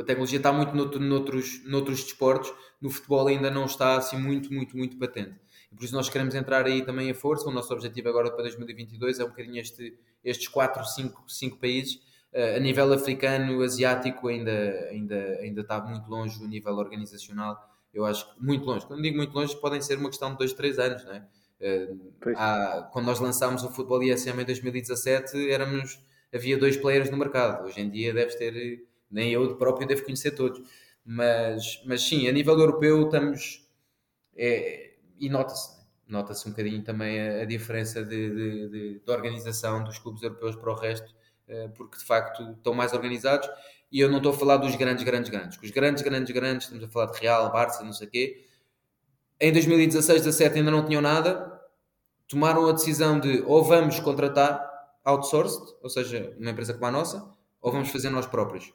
[0.00, 4.52] a tecnologia está muito noutro, noutros, noutros desportos, no futebol ainda não está assim muito,
[4.52, 5.34] muito, muito patente.
[5.70, 7.48] E por isso nós queremos entrar aí também a força.
[7.48, 11.94] O nosso objetivo agora para 2022 é um bocadinho este, estes 4, 5, 5 países.
[12.32, 17.58] Uh, a nível africano, asiático, ainda, ainda, ainda está muito longe o nível organizacional.
[17.92, 18.86] Eu acho que muito longe.
[18.86, 21.26] Quando digo muito longe, podem ser uma questão de 2, 3 anos, não é?
[21.60, 26.00] Uh, há, quando nós lançámos o Futebol ISM em 2017, éramos,
[26.32, 27.64] havia dois players no mercado.
[27.64, 30.60] Hoje em dia deves ter nem eu próprio devo conhecer todos.
[31.04, 33.66] Mas, mas sim, a nível europeu estamos.
[34.36, 35.84] É, e nota-se, né?
[36.08, 40.56] nota-se um bocadinho também a, a diferença de, de, de, de, organização dos clubes europeus
[40.56, 41.14] para o resto,
[41.46, 43.48] eh, porque de facto estão mais organizados.
[43.90, 45.58] E eu não estou a falar dos grandes, grandes, grandes.
[45.62, 48.46] Os grandes, grandes, grandes, estamos a falar de Real, Barça, não sei o quê.
[49.40, 51.58] Em 2016, 17 ainda não tinham nada.
[52.26, 54.62] Tomaram a decisão de ou vamos contratar
[55.04, 58.72] outsourced, ou seja, uma empresa como a nossa, ou vamos fazer nós próprios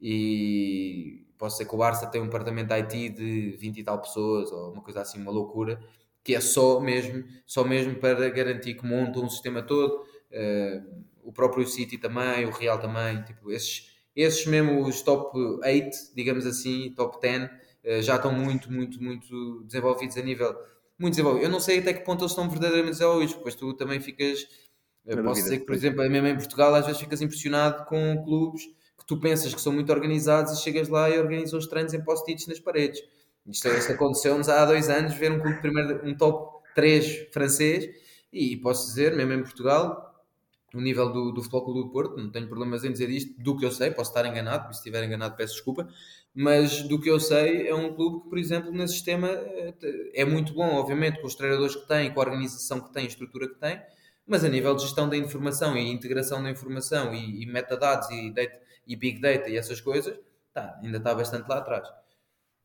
[0.00, 4.00] e posso ser que o Barça tem um departamento de IT de 20 e tal
[4.00, 5.80] pessoas ou uma coisa assim, uma loucura,
[6.22, 10.04] que é só mesmo, só mesmo para garantir que montam um sistema todo.
[10.30, 16.14] Uh, o próprio City também, o Real também, tipo, esses, esses mesmo os top 8,
[16.14, 17.48] digamos assim, top 10, uh,
[17.84, 20.56] eh, já estão muito, muito, muito desenvolvidos a nível
[20.98, 21.44] muito desenvolvido.
[21.44, 24.46] Eu não sei até que ponto eles estão verdadeiramente desenvolvidos, pois tu também ficas.
[25.04, 28.62] Eu posso dizer que, por exemplo, mesmo em Portugal, às vezes ficas impressionado com clubes
[29.06, 32.46] tu pensas que são muito organizados e chegas lá e organizam os treinos em post-its
[32.46, 33.00] nas paredes.
[33.46, 37.88] Isto, isto aconteceu-nos há dois anos, ver um clube primeiro, um top 3 francês,
[38.32, 40.06] e posso dizer, mesmo em Portugal,
[40.74, 43.56] no nível do, do Futebol Clube do Porto, não tenho problemas em dizer isto, do
[43.56, 45.88] que eu sei, posso estar enganado, se estiver enganado peço desculpa,
[46.34, 49.74] mas do que eu sei é um clube que, por exemplo, nesse sistema eh,
[50.14, 53.08] é muito bom, obviamente, com os treinadores que tem, com a organização que tem, a
[53.08, 53.80] estrutura que tem,
[54.26, 58.30] mas a nível de gestão da informação e integração da informação e, e metadados e
[58.34, 60.18] data, e Big Data e essas coisas,
[60.52, 61.88] tá, ainda está bastante lá atrás.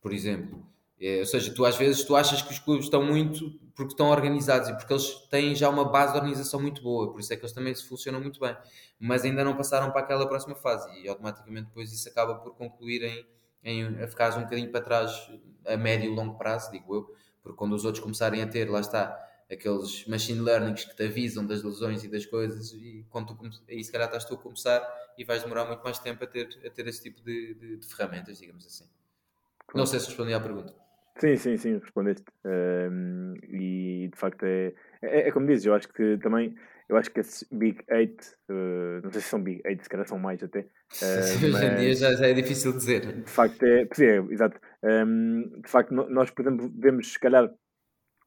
[0.02, 0.66] Por exemplo.
[1.00, 4.10] É, ou seja, tu às vezes tu achas que os clubes estão muito porque estão
[4.12, 7.36] organizados e porque eles têm já uma base de organização muito boa, por isso é
[7.36, 8.56] que eles também se funcionam muito bem,
[9.00, 13.02] mas ainda não passaram para aquela próxima fase e automaticamente depois isso acaba por concluir
[13.04, 13.26] em,
[13.64, 15.32] em ficar um bocadinho para trás
[15.66, 18.80] a médio e longo prazo, digo eu, porque quando os outros começarem a ter, lá
[18.80, 19.18] está,
[19.52, 23.84] aqueles machine learnings que te avisam das lesões e das coisas e quando tu, aí
[23.84, 24.82] se calhar estás tu a começar
[25.18, 27.88] e vais demorar muito mais tempo a ter, a ter esse tipo de, de, de
[27.88, 28.86] ferramentas, digamos assim.
[29.74, 30.74] Não sei se respondi à pergunta.
[31.18, 32.26] Sim, sim, sim, respondeste.
[32.46, 36.56] Um, e de facto é, é, é, como dizes, eu acho que também,
[36.90, 40.08] eu acho que esses Big 8, uh, não sei se são Big 8, se calhar
[40.08, 40.66] são mais até.
[41.02, 43.24] Uh, Hoje em dia já, já, é difícil dizer.
[43.24, 44.60] De facto é, sim, é exato.
[44.84, 47.50] Um, de facto, nós podemos, se calhar,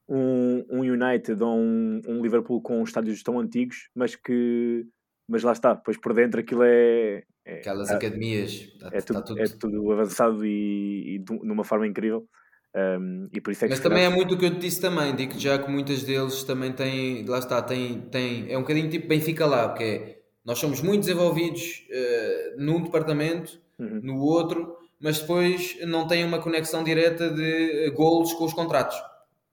[0.08, 4.86] um, um United ou um, um Liverpool com estádios tão antigos, mas que
[5.28, 7.22] mas lá está, depois por dentro aquilo é.
[7.46, 9.40] é Aquelas é, academias, tá, é, tudo, tudo...
[9.40, 12.28] é tudo avançado e, e de uma forma incrível.
[12.76, 15.14] Um, e por isso é Mas também é muito o que eu te disse também,
[15.14, 19.06] digo já que muitas deles também têm, lá está, têm, têm, é um bocadinho tipo
[19.06, 24.00] Benfica lá, porque é, nós somos muito desenvolvidos uh, num departamento, uhum.
[24.02, 29.00] no outro, mas depois não têm uma conexão direta de golos com os contratos.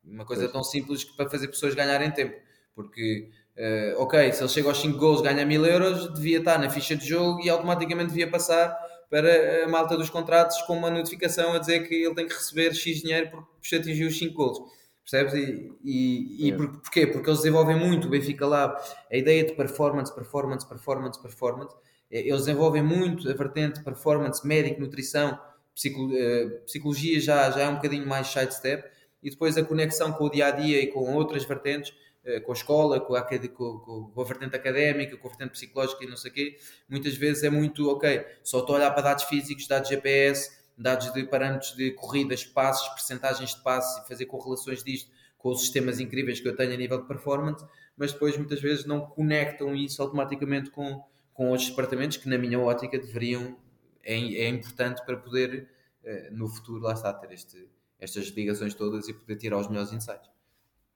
[0.04, 0.52] Uma coisa pois.
[0.52, 2.36] tão simples que para fazer pessoas ganharem tempo,
[2.76, 6.70] porque Uh, ok, se ele chega aos 5 gols ganha 1000 euros, devia estar na
[6.70, 8.74] ficha de jogo e automaticamente devia passar
[9.10, 12.74] para a malta dos contratos com uma notificação a dizer que ele tem que receber
[12.74, 14.58] X dinheiro porque atingiu os 5 gols.
[15.04, 15.34] Percebes?
[15.34, 17.06] E, e, e por, porquê?
[17.06, 18.82] Porque eles desenvolvem muito o Benfica Lab,
[19.12, 21.76] a ideia de performance, performance, performance, performance.
[22.10, 27.76] Eh, eles desenvolvem muito a vertente performance, médico, nutrição, uh, psicologia já, já é um
[27.76, 28.88] bocadinho mais sidestep.
[29.22, 31.94] E depois a conexão com o dia a dia e com outras vertentes
[32.24, 36.04] eh, com a escola, com a, com, com a vertente académica, com a vertente psicológica
[36.04, 36.58] e não sei o quê,
[36.88, 41.12] muitas vezes é muito, ok, só estou a olhar para dados físicos, dados GPS, dados
[41.14, 46.00] de parâmetros de corridas, passos, percentagens de passos e fazer correlações disto com os sistemas
[46.00, 47.66] incríveis que eu tenho a nível de performance,
[47.98, 51.04] mas depois muitas vezes não conectam isso automaticamente com,
[51.34, 53.58] com outros departamentos que, na minha ótica, deveriam,
[54.04, 55.68] é, é importante para poder,
[56.04, 57.68] eh, no futuro, lá está, ter este,
[58.02, 60.30] estas ligações todas e poder tirar os melhores insights.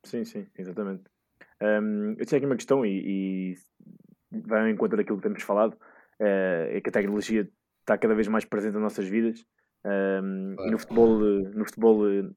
[0.04, 1.04] Sim, sim, exatamente.
[1.62, 3.56] Um, eu tinha aqui uma questão e, e
[4.32, 7.50] vai ao encontro daquilo que temos falado, uh, é que a tecnologia
[7.82, 9.46] está cada vez mais presente nas nossas vidas.
[9.86, 10.70] Um, claro.
[10.70, 12.36] E no futebol, no futebol uh,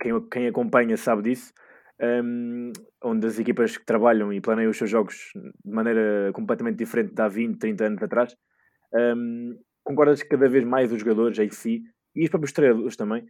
[0.00, 1.52] quem, quem acompanha sabe disso.
[2.00, 7.14] Um, onde as equipas que trabalham e planeiam os seus jogos de maneira completamente diferente
[7.14, 8.36] de há 20, 30 anos atrás.
[8.94, 11.82] Um, concordas que cada vez mais os jogadores em si,
[12.14, 13.26] e os próprios treinadores também,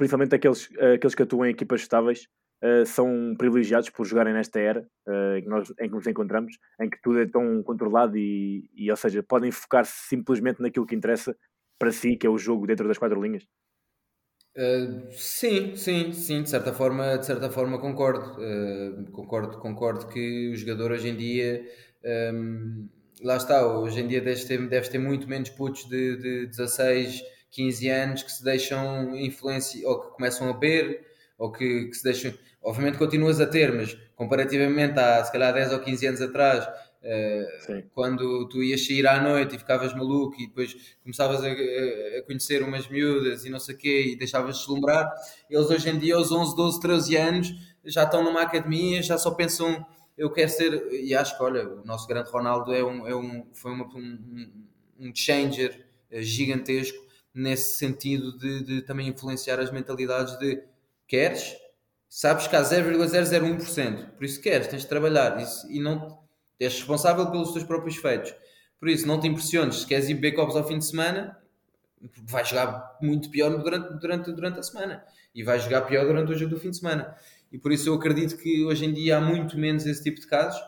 [0.00, 2.26] principalmente aqueles, aqueles que atuam em equipas estáveis,
[2.64, 6.56] uh, são privilegiados por jogarem nesta era uh, em, que nós, em que nos encontramos,
[6.80, 10.94] em que tudo é tão controlado e, e ou seja, podem focar-se simplesmente naquilo que
[10.94, 11.36] interessa
[11.78, 13.46] para si, que é o jogo dentro das quatro linhas?
[14.56, 18.40] Uh, sim, sim, sim, de certa forma, de certa forma concordo.
[18.40, 21.62] Uh, concordo, concordo que o jogador hoje em dia
[22.32, 22.88] um,
[23.22, 27.22] lá está, hoje em dia deves ter, deves ter muito menos putos de, de 16,
[27.50, 31.06] 15 anos que se deixam influenciar ou que começam a beber
[31.38, 32.34] ou que, que se deixam.
[32.62, 37.82] Obviamente continuas a ter, mas comparativamente a se calhar 10 ou 15 anos atrás, uh,
[37.94, 42.62] quando tu ias sair à noite e ficavas maluco e depois começavas a, a conhecer
[42.62, 45.10] umas miúdas e não sei o quê e deixavas deslumbrar,
[45.48, 49.30] eles hoje em dia, aos 11, 12, 13 anos, já estão numa academia, já só
[49.30, 49.86] pensam
[50.20, 53.46] eu quero ser, e acho que olha, o nosso grande Ronaldo é um, é um,
[53.54, 54.52] foi uma, um,
[54.98, 56.98] um changer eh, gigantesco
[57.34, 60.62] nesse sentido de, de, também influenciar as mentalidades de
[61.06, 61.56] queres,
[62.08, 66.18] sabes que há 0,001%, por isso queres, tens de trabalhar isso, e não
[66.58, 68.34] és responsável pelos teus próprios feitos.
[68.78, 71.36] Por isso, não te impressiones se queres ir beber copos ao fim de semana,
[72.22, 75.04] vais jogar muito pior durante, durante, durante a semana
[75.34, 77.14] e vais jogar pior durante o jogo do fim de semana.
[77.52, 80.26] E por isso eu acredito que hoje em dia há muito menos esse tipo de
[80.26, 80.60] casos.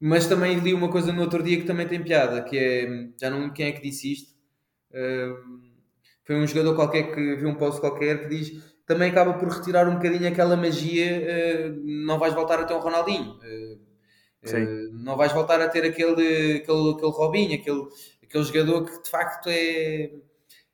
[0.00, 3.30] Mas também li uma coisa no outro dia que também tem piada, que é, já
[3.30, 4.34] não quem é que disse isto,
[4.90, 5.63] uh,
[6.24, 9.88] foi um jogador qualquer que viu um post qualquer que diz também acaba por retirar
[9.88, 11.22] um bocadinho aquela magia.
[11.22, 15.84] Uh, não vais voltar a ter um Ronaldinho, uh, uh, não vais voltar a ter
[15.84, 17.82] aquele, aquele, aquele Robinho, aquele,
[18.22, 20.10] aquele jogador que de facto é,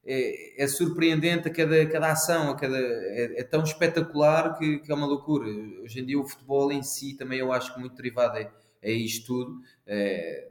[0.05, 4.91] é, é surpreendente a cada, cada ação, a cada, é, é tão espetacular que, que,
[4.91, 5.47] é uma loucura.
[5.83, 8.51] Hoje em dia, o futebol em si também eu acho que muito derivado é,
[8.83, 9.61] é isto tudo.
[9.87, 10.49] É,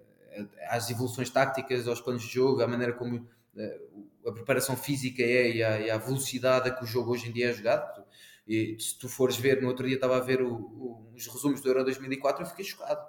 [0.70, 3.28] às evoluções táticas, aos planos de jogo, à maneira como
[4.26, 7.32] a preparação física é e a, e a, velocidade a que o jogo hoje em
[7.32, 8.04] dia é jogado.
[8.48, 11.62] E se tu fores ver, no outro dia estava a ver o, o, os resumos
[11.62, 13.02] do Euro 2004 e fiquei chocado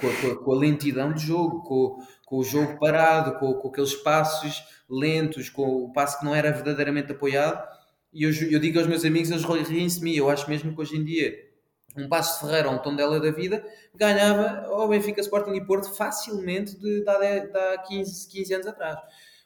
[0.00, 3.68] com a, com a, com a lentidão do jogo, com, com, o jogo parado, com,
[3.68, 7.66] aqueles passos lentos, com o passo que não era verdadeiramente apoiado.
[8.12, 10.16] E eu, eu digo aos meus amigos, eles riem-se.
[10.16, 11.50] Eu acho mesmo que hoje em dia
[11.96, 15.92] um passo de Ferreira ou um Tondela da vida ganhava ao Benfica, Sporting e Porto
[15.94, 18.98] facilmente de, de, de há 15, 15 anos atrás.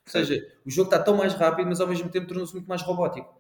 [0.07, 2.83] Ou seja, o jogo está tão mais rápido, mas ao mesmo tempo tornou-se muito mais
[2.83, 3.35] robótico.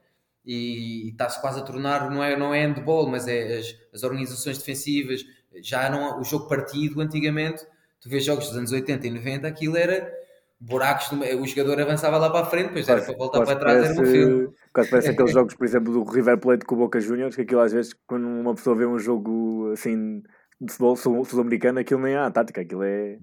[0.44, 4.58] E está-se quase a tornar, não é, não é handball, mas é as, as organizações
[4.58, 5.24] defensivas,
[5.62, 7.64] já não o jogo partido antigamente,
[8.00, 10.12] tu vês jogos dos anos 80 e 90, aquilo era
[10.60, 13.98] buracos, o jogador avançava lá para a frente, depois era para voltar para trás, parece,
[13.98, 14.48] era um filme.
[14.72, 17.60] Quase parece aqueles jogos, por exemplo, do River Plate com o Boca Juniors, que aquilo
[17.60, 20.22] às vezes, quando uma pessoa vê um jogo assim
[20.60, 23.18] de futebol sul-americano, aquilo nem há tática, aquilo é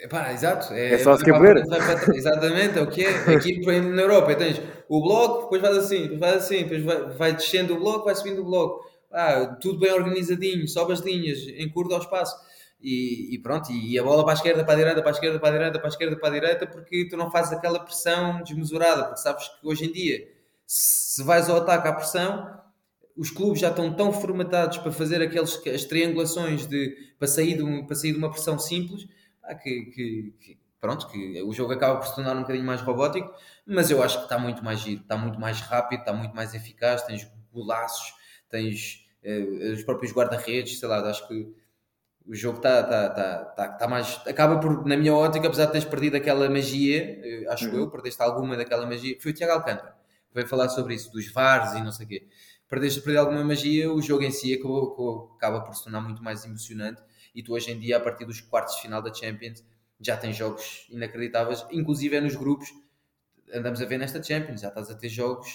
[0.00, 0.72] Epá, exato.
[0.72, 1.56] É, é só se quebrar.
[2.14, 3.34] Exatamente, é o que é.
[3.34, 7.32] Aqui na Europa tens o bloco, depois vai assim, depois vai assim, depois vai, vai
[7.36, 8.88] descendo o bloco, vai subindo o bloco.
[9.12, 12.34] Ah, tudo bem organizadinho, sobe as linhas, encurta o espaço.
[12.82, 15.38] E, e, pronto, e a bola para a esquerda, para a direita, para a esquerda,
[15.38, 18.42] para a direita, para a esquerda, para a direita, porque tu não fazes aquela pressão
[18.42, 20.26] desmesurada, porque sabes que hoje em dia,
[20.66, 22.58] se vais ao ataque à pressão,
[23.14, 27.62] os clubes já estão tão formatados para fazer aqueles, as triangulações de, para, sair de
[27.62, 29.06] um, para sair de uma pressão simples,
[29.62, 33.32] que, que, que, pronto, que o jogo acaba por se tornar um bocadinho mais robótico,
[33.66, 36.54] mas eu acho que está muito mais giro, está muito mais rápido, está muito mais
[36.54, 38.14] eficaz, tens golaços,
[38.48, 41.52] tens eh, os próprios guarda-redes, sei lá, acho que
[42.26, 44.20] o jogo está tá, tá, tá, tá, mais.
[44.26, 47.78] Acaba por, na minha ótica, apesar de teres perdido aquela magia, eh, acho uhum.
[47.78, 49.16] eu, perdeste alguma daquela magia.
[49.20, 52.08] Foi o Tiago Alcântara que veio falar sobre isso, dos VARs e não sei o
[52.08, 52.28] quê.
[52.68, 56.44] Perdeste perder alguma magia, o jogo em si acabou, acaba por se tornar muito mais
[56.44, 57.02] emocionante
[57.34, 59.64] e tu hoje em dia, a partir dos quartos de final da Champions,
[60.00, 62.68] já tens jogos inacreditáveis, inclusive é nos grupos,
[63.52, 65.48] andamos a ver nesta Champions, já estás a ter jogos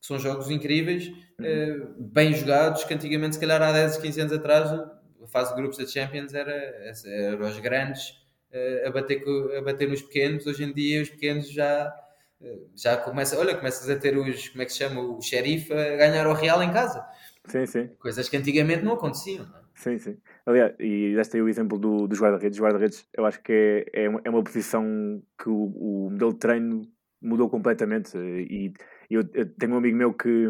[0.00, 1.08] que são jogos incríveis,
[1.38, 1.96] uhum.
[1.98, 5.56] uh, bem jogados, que antigamente, se calhar há 10, 15 anos atrás, a fase de
[5.60, 8.10] grupos da Champions era, era os grandes
[8.52, 9.22] uh, a, bater,
[9.56, 11.94] a bater nos pequenos, hoje em dia os pequenos já
[12.40, 15.72] eh, já começa, olha, começas a ter os, como é que se chama, o xerife
[15.72, 17.06] a ganhar o Real em casa.
[17.46, 17.86] Sim, sim.
[17.98, 19.46] Coisas que antigamente não aconteciam.
[19.46, 19.65] Não é?
[19.76, 20.16] Sim, sim.
[20.46, 22.58] Aliás, e deste aí o exemplo do, dos guarda-redes.
[22.58, 26.32] Os guarda-redes, eu acho que é, é, uma, é uma posição que o, o modelo
[26.32, 26.82] de treino
[27.20, 28.16] mudou completamente.
[28.16, 28.72] E
[29.10, 30.48] eu, eu tenho um amigo meu que,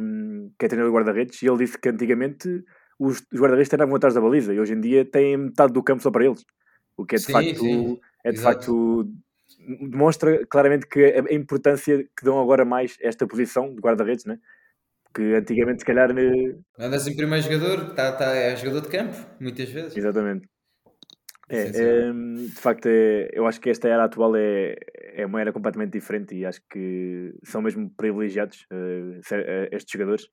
[0.57, 2.65] que é treinador de guarda-redes e ele disse que antigamente
[3.01, 6.03] os, os guarda-redes treinavam atrás da baliza e hoje em dia têm metade do campo
[6.03, 6.45] só para eles.
[6.97, 7.59] O que é de Sim, facto.
[7.59, 8.01] sim.
[8.25, 8.59] É de Exato.
[8.59, 9.13] facto.
[9.91, 14.39] Demonstra claramente que a, importância que dão agora mais esta posição de guarda-redes, né?
[15.15, 16.11] Que antigamente, se calhar.
[16.17, 19.97] eh, Andas em primeiro jogador, tá, tá, é jogador de campo, muitas vezes.
[19.97, 20.47] Exatamente.
[21.49, 24.75] É, ehm, de facto, é, eu acho que esta era atual é,
[25.15, 30.27] é uma era completamente diferente e acho que são mesmo privilegiados eh, estes jogadores.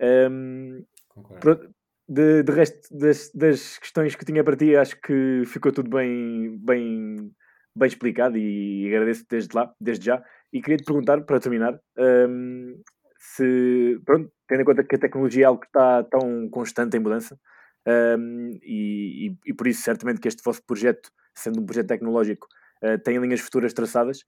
[0.00, 1.40] Ehm, Concordo.
[1.40, 1.74] pronto,
[2.08, 6.58] de, de resto das, das questões que tinha para ti, acho que ficou tudo bem,
[6.58, 7.30] bem,
[7.76, 10.22] bem explicado e agradeço desde lá, desde já.
[10.52, 12.74] E queria te perguntar, para terminar, ehm,
[13.36, 17.00] se, pronto, tendo em conta que a tecnologia é algo que está tão constante em
[17.00, 17.38] mudança,
[17.86, 22.46] ehm, e, e, e por isso, certamente, que este vosso projeto, sendo um projeto tecnológico,
[22.82, 24.24] eh, tem linhas futuras traçadas.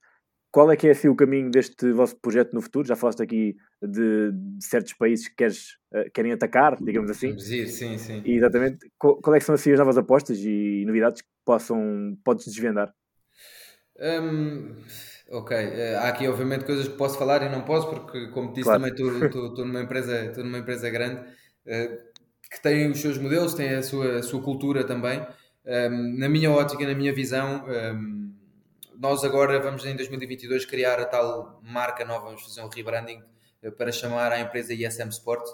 [0.51, 2.87] Qual é que é assim, o caminho deste vosso projeto no futuro?
[2.87, 7.35] Já falaste aqui de, de certos países que queres, eh, querem atacar, digamos assim.
[7.37, 8.21] Ir, sim, sim.
[8.25, 8.89] E, exatamente.
[8.97, 12.93] Qual, qual é que são assim as novas apostas e novidades que possam, podes desvendar?
[13.99, 14.75] Hum,
[15.31, 18.63] ok, eh, há aqui obviamente coisas que posso falar e não posso, porque como disse
[18.63, 18.83] Claro.
[18.83, 18.93] também
[19.25, 21.25] estou numa empresa, numa empresa grande
[21.65, 21.97] eh,
[22.51, 25.19] que tem os seus modelos, tem a sua, a sua cultura também.
[25.65, 28.33] Hum, na minha ótica, na minha visão, hum,
[28.99, 33.21] nós agora vamos em 2022 criar a tal marca nova, vamos fazer um rebranding
[33.63, 35.45] eh, para chamar a empresa ISM Sport.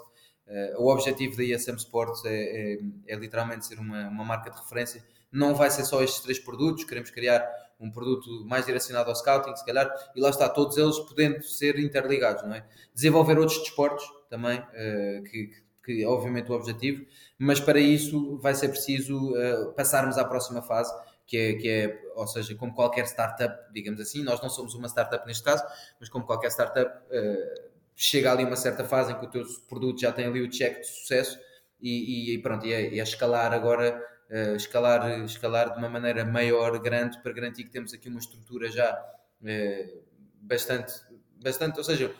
[0.76, 2.78] O objetivo da ISM Sports é, é,
[3.08, 5.02] é literalmente ser uma, uma marca de referência.
[5.32, 7.42] Não vai ser só estes três produtos, queremos criar
[7.78, 11.78] um produto mais direcionado ao scouting, se calhar, e lá está, todos eles podendo ser
[11.78, 12.64] interligados, não é?
[12.94, 15.50] Desenvolver outros desportos também, eh, que,
[15.84, 17.04] que é obviamente o objetivo,
[17.38, 20.92] mas para isso vai ser preciso eh, passarmos à próxima fase,
[21.26, 24.88] que é, que é, ou seja, como qualquer startup, digamos assim, nós não somos uma
[24.88, 25.64] startup neste caso,
[25.98, 30.00] mas como qualquer startup, eh, chega ali uma certa fase em que o teu produto
[30.00, 31.38] já tem ali o check de sucesso
[31.80, 34.02] e, e pronto, e é, é escalar agora,
[34.34, 38.68] eh, escalar, escalar de uma maneira maior, grande, para garantir que temos aqui uma estrutura
[38.68, 39.00] já
[39.44, 40.00] eh,
[40.40, 40.92] bastante,
[41.40, 42.12] bastante, ou seja,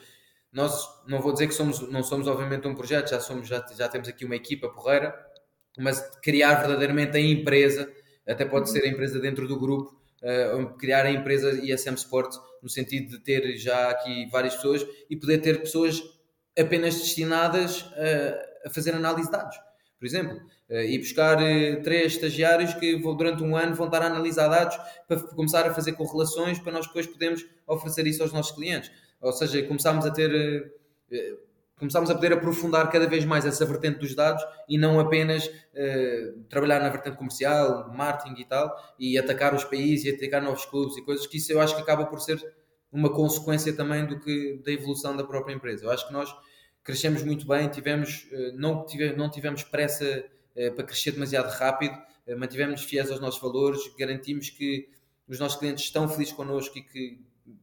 [0.52, 3.88] nós não vou dizer que somos, não somos obviamente um projeto, já somos, já, já
[3.88, 5.12] temos aqui uma equipa porreira,
[5.76, 7.92] mas criar verdadeiramente a empresa,
[8.24, 12.68] até pode ser a empresa dentro do grupo, uh, criar a empresa ISM Sport, no
[12.68, 16.00] sentido de ter já aqui várias pessoas e poder ter pessoas
[16.56, 19.56] apenas destinadas a, a fazer análise de dados.
[19.98, 20.40] Por exemplo,
[20.70, 24.76] uh, ir buscar uh, três estagiários que durante um ano vão estar a analisar dados
[25.06, 28.90] para começar a fazer correlações para nós depois podermos oferecer isso aos nossos clientes.
[29.20, 30.72] Ou seja, começámos a ter
[31.78, 35.50] começámos a poder aprofundar cada vez mais essa vertente dos dados e não apenas
[36.48, 40.96] trabalhar na vertente comercial, marketing e tal, e atacar os países e atacar novos clubes
[40.96, 42.38] e coisas que isso eu acho que acaba por ser
[42.92, 45.84] uma consequência também do que da evolução da própria empresa.
[45.86, 46.34] Eu acho que nós
[46.82, 50.24] crescemos muito bem, tivemos, não, tivemos, não tivemos pressa
[50.76, 51.96] para crescer demasiado rápido,
[52.38, 54.88] mantivemos fiéis aos nossos valores, garantimos que
[55.26, 57.20] os nossos clientes estão felizes connosco e que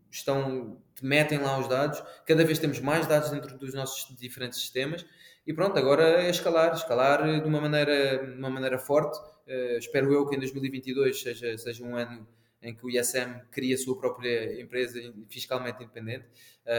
[0.09, 5.05] estão, metem lá os dados, cada vez temos mais dados dentro dos nossos diferentes sistemas
[5.45, 9.17] e pronto, agora é escalar, escalar de uma maneira, de uma maneira forte.
[9.47, 12.27] Uh, espero eu que em 2022 seja, seja um ano
[12.61, 16.25] em que o ISM cria a sua própria empresa fiscalmente independente.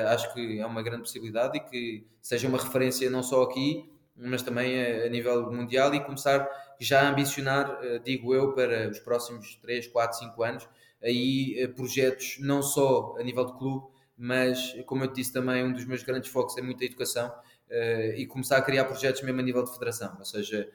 [0.06, 4.42] Acho que é uma grande possibilidade e que seja uma referência não só aqui, mas
[4.42, 6.48] também a, a nível mundial e começar
[6.80, 10.68] já a ambicionar, uh, digo eu, para os próximos 3, 4, 5 anos,
[11.02, 13.86] aí projetos não só a nível de clube,
[14.16, 17.28] mas como eu te disse também, um dos meus grandes focos é muito a educação
[17.28, 20.14] uh, e começar a criar projetos mesmo a nível de federação.
[20.18, 20.68] Ou seja,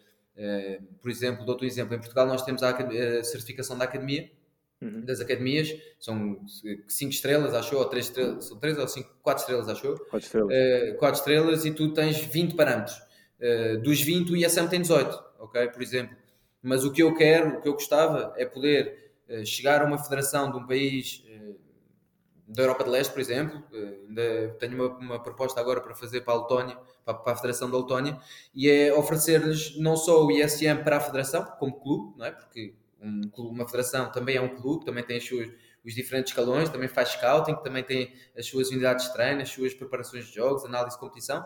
[1.02, 4.30] por exemplo, dou-te um exemplo, em Portugal nós temos a, a certificação da academia,
[4.82, 5.04] uhum.
[5.04, 6.40] das academias, são
[6.88, 9.98] 5 estrelas, achou, ou 3 estrelas, são 3 ou 5, 4 estrelas, achou?
[9.98, 10.54] 4 estrelas.
[10.54, 13.07] Uh, 4 estrelas e tu tens 20 parâmetros.
[13.84, 15.68] Dos 20 o ISM tem 18, ok?
[15.68, 16.16] Por exemplo.
[16.62, 19.14] Mas o que eu quero, o que eu gostava é poder
[19.46, 21.24] chegar a uma federação de um país
[22.48, 23.62] da Europa de Leste, por exemplo,
[24.08, 27.70] ainda tenho uma, uma, proposta agora para fazer para a Letónia, para, para a Federação
[27.70, 28.18] da Letónia,
[28.56, 32.32] e é oferecer-lhes não só o ISM para a Federação, como clube, não é?
[32.32, 35.50] porque um clube, uma Federação também é um clube, também tem as suas,
[35.86, 39.74] os diferentes escalões, também faz scouting, também tem as suas unidades de treino, as suas
[39.74, 41.46] preparações de jogos, análise de competição,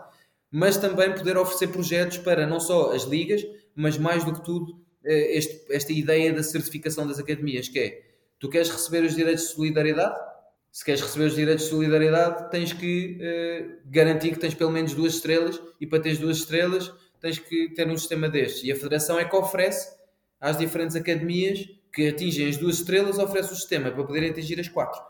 [0.52, 3.42] mas também poder oferecer projetos para não só as ligas,
[3.74, 8.02] mas mais do que tudo, este, esta ideia da certificação das academias, que é,
[8.38, 10.16] tu queres receber os direitos de solidariedade,
[10.70, 14.94] se queres receber os direitos de solidariedade, tens que uh, garantir que tens pelo menos
[14.94, 18.64] duas estrelas e para teres duas estrelas tens que ter um sistema destes.
[18.64, 19.94] E a Federação é que oferece
[20.40, 24.68] às diferentes academias que atingem as duas estrelas, oferece o sistema para poderem atingir as
[24.68, 25.00] quatro.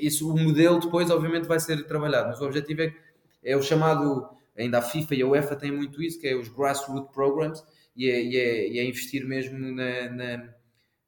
[0.00, 2.94] Isso, o modelo depois, obviamente, vai ser trabalhado, mas o objetivo é,
[3.44, 4.28] é o chamado,
[4.58, 7.62] ainda a FIFA e a UEFA têm muito isso, que é os grassroots programs,
[7.94, 10.54] e é, e é, e é investir mesmo na, na,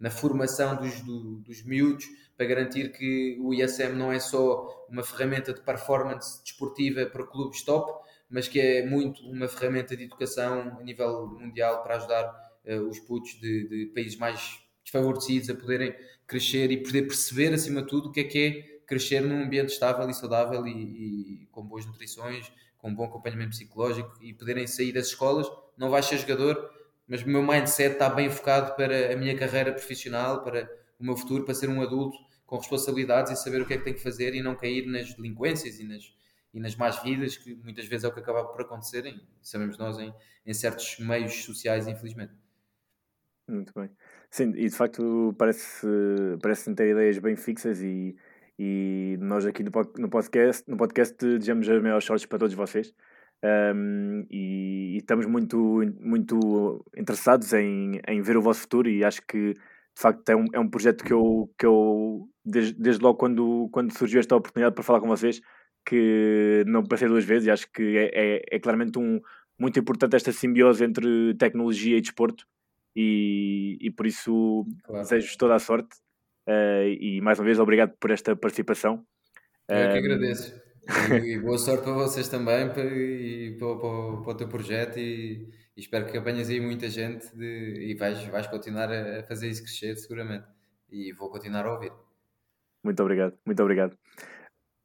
[0.00, 5.02] na formação dos, do, dos miúdos para garantir que o ISM não é só uma
[5.02, 7.92] ferramenta de performance desportiva para clubes top,
[8.30, 12.24] mas que é muito uma ferramenta de educação a nível mundial para ajudar
[12.64, 15.94] uh, os putos de, de, países mais desfavorecidos a poderem
[16.26, 19.72] crescer e poder perceber, acima de tudo, o que é que é crescer num ambiente
[19.72, 24.66] estável e saudável e, e com boas nutrições, com um bom acompanhamento psicológico e poderem
[24.66, 25.46] sair das escolas.
[25.76, 26.70] Não vais ser jogador,
[27.06, 31.16] mas o meu mindset está bem focado para a minha carreira profissional, para o meu
[31.16, 32.16] futuro, para ser um adulto
[32.46, 35.12] com responsabilidades e saber o que é que tem que fazer e não cair nas
[35.14, 36.16] delinquências e nas,
[36.54, 39.76] e nas más vidas, que muitas vezes é o que acaba por acontecer, em, sabemos
[39.76, 40.14] nós, em,
[40.46, 42.32] em certos meios sociais, infelizmente.
[43.46, 43.90] Muito bem.
[44.30, 45.86] Sim, e de facto parece,
[46.42, 48.14] parece ter ideias bem fixas e,
[48.58, 49.70] e nós aqui no,
[50.10, 52.92] podcast, no podcast desejamos as maiores sortes para todos vocês.
[53.42, 55.56] Um, e, e, estamos muito,
[56.00, 60.44] muito interessados em, em ver o vosso futuro e acho que de facto é um,
[60.52, 64.74] é um projeto que eu, que eu desde, desde logo quando, quando surgiu esta oportunidade
[64.74, 65.40] para falar com vocês
[65.86, 69.20] que não passei duas vezes e acho que é, é, é claramente um,
[69.56, 72.44] muito importante esta simbiose entre tecnologia e desporto
[72.96, 75.02] e, e por isso claro.
[75.02, 75.96] desejo toda a sorte
[77.00, 79.04] e mais uma vez obrigado por esta participação.
[79.68, 80.54] Eu que agradeço.
[80.54, 80.78] E,
[81.34, 85.46] e boa sorte para vocês também para, e para, para, para o teu projeto e,
[85.76, 89.62] e, espero que apanhes aí muita gente de, e vais, vais continuar a fazer isso
[89.62, 90.46] crescer seguramente
[90.90, 91.92] e vou continuar a ouvir.
[92.82, 93.96] Muito obrigado, muito obrigado.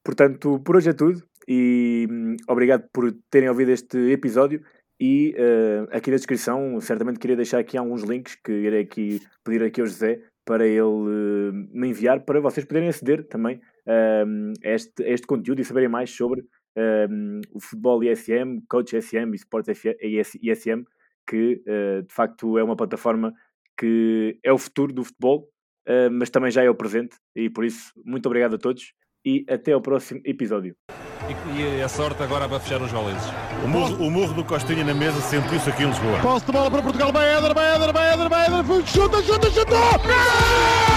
[0.03, 4.61] Portanto, por hoje é tudo e hum, obrigado por terem ouvido este episódio
[4.99, 9.63] e uh, aqui na descrição, certamente queria deixar aqui alguns links que irei aqui pedir
[9.63, 14.69] aqui ao José para ele uh, me enviar para vocês poderem aceder também uh, a,
[14.69, 16.45] este, a este conteúdo e saberem mais sobre
[17.53, 19.69] o futebol ISM, Coach ISM e Sports
[20.41, 20.83] ISM,
[21.29, 23.31] que de facto é uma plataforma
[23.77, 25.47] que é o futuro do futebol,
[26.11, 27.15] mas também já é o presente.
[27.35, 28.91] E por isso, muito obrigado a todos
[29.25, 30.75] e até ao próximo episódio
[31.55, 33.23] e, e a sorte agora para fechar os goleses.
[33.63, 36.19] O murro, o murro do Costinha na mesa sentiu-se aqui em Lisboa.
[36.21, 39.49] Posse de bola para Portugal, vai Éder, vai Éder, vai Éder, vai Éder, chuta, chuta,
[39.49, 39.71] chuta!
[39.71, 40.92] Gol!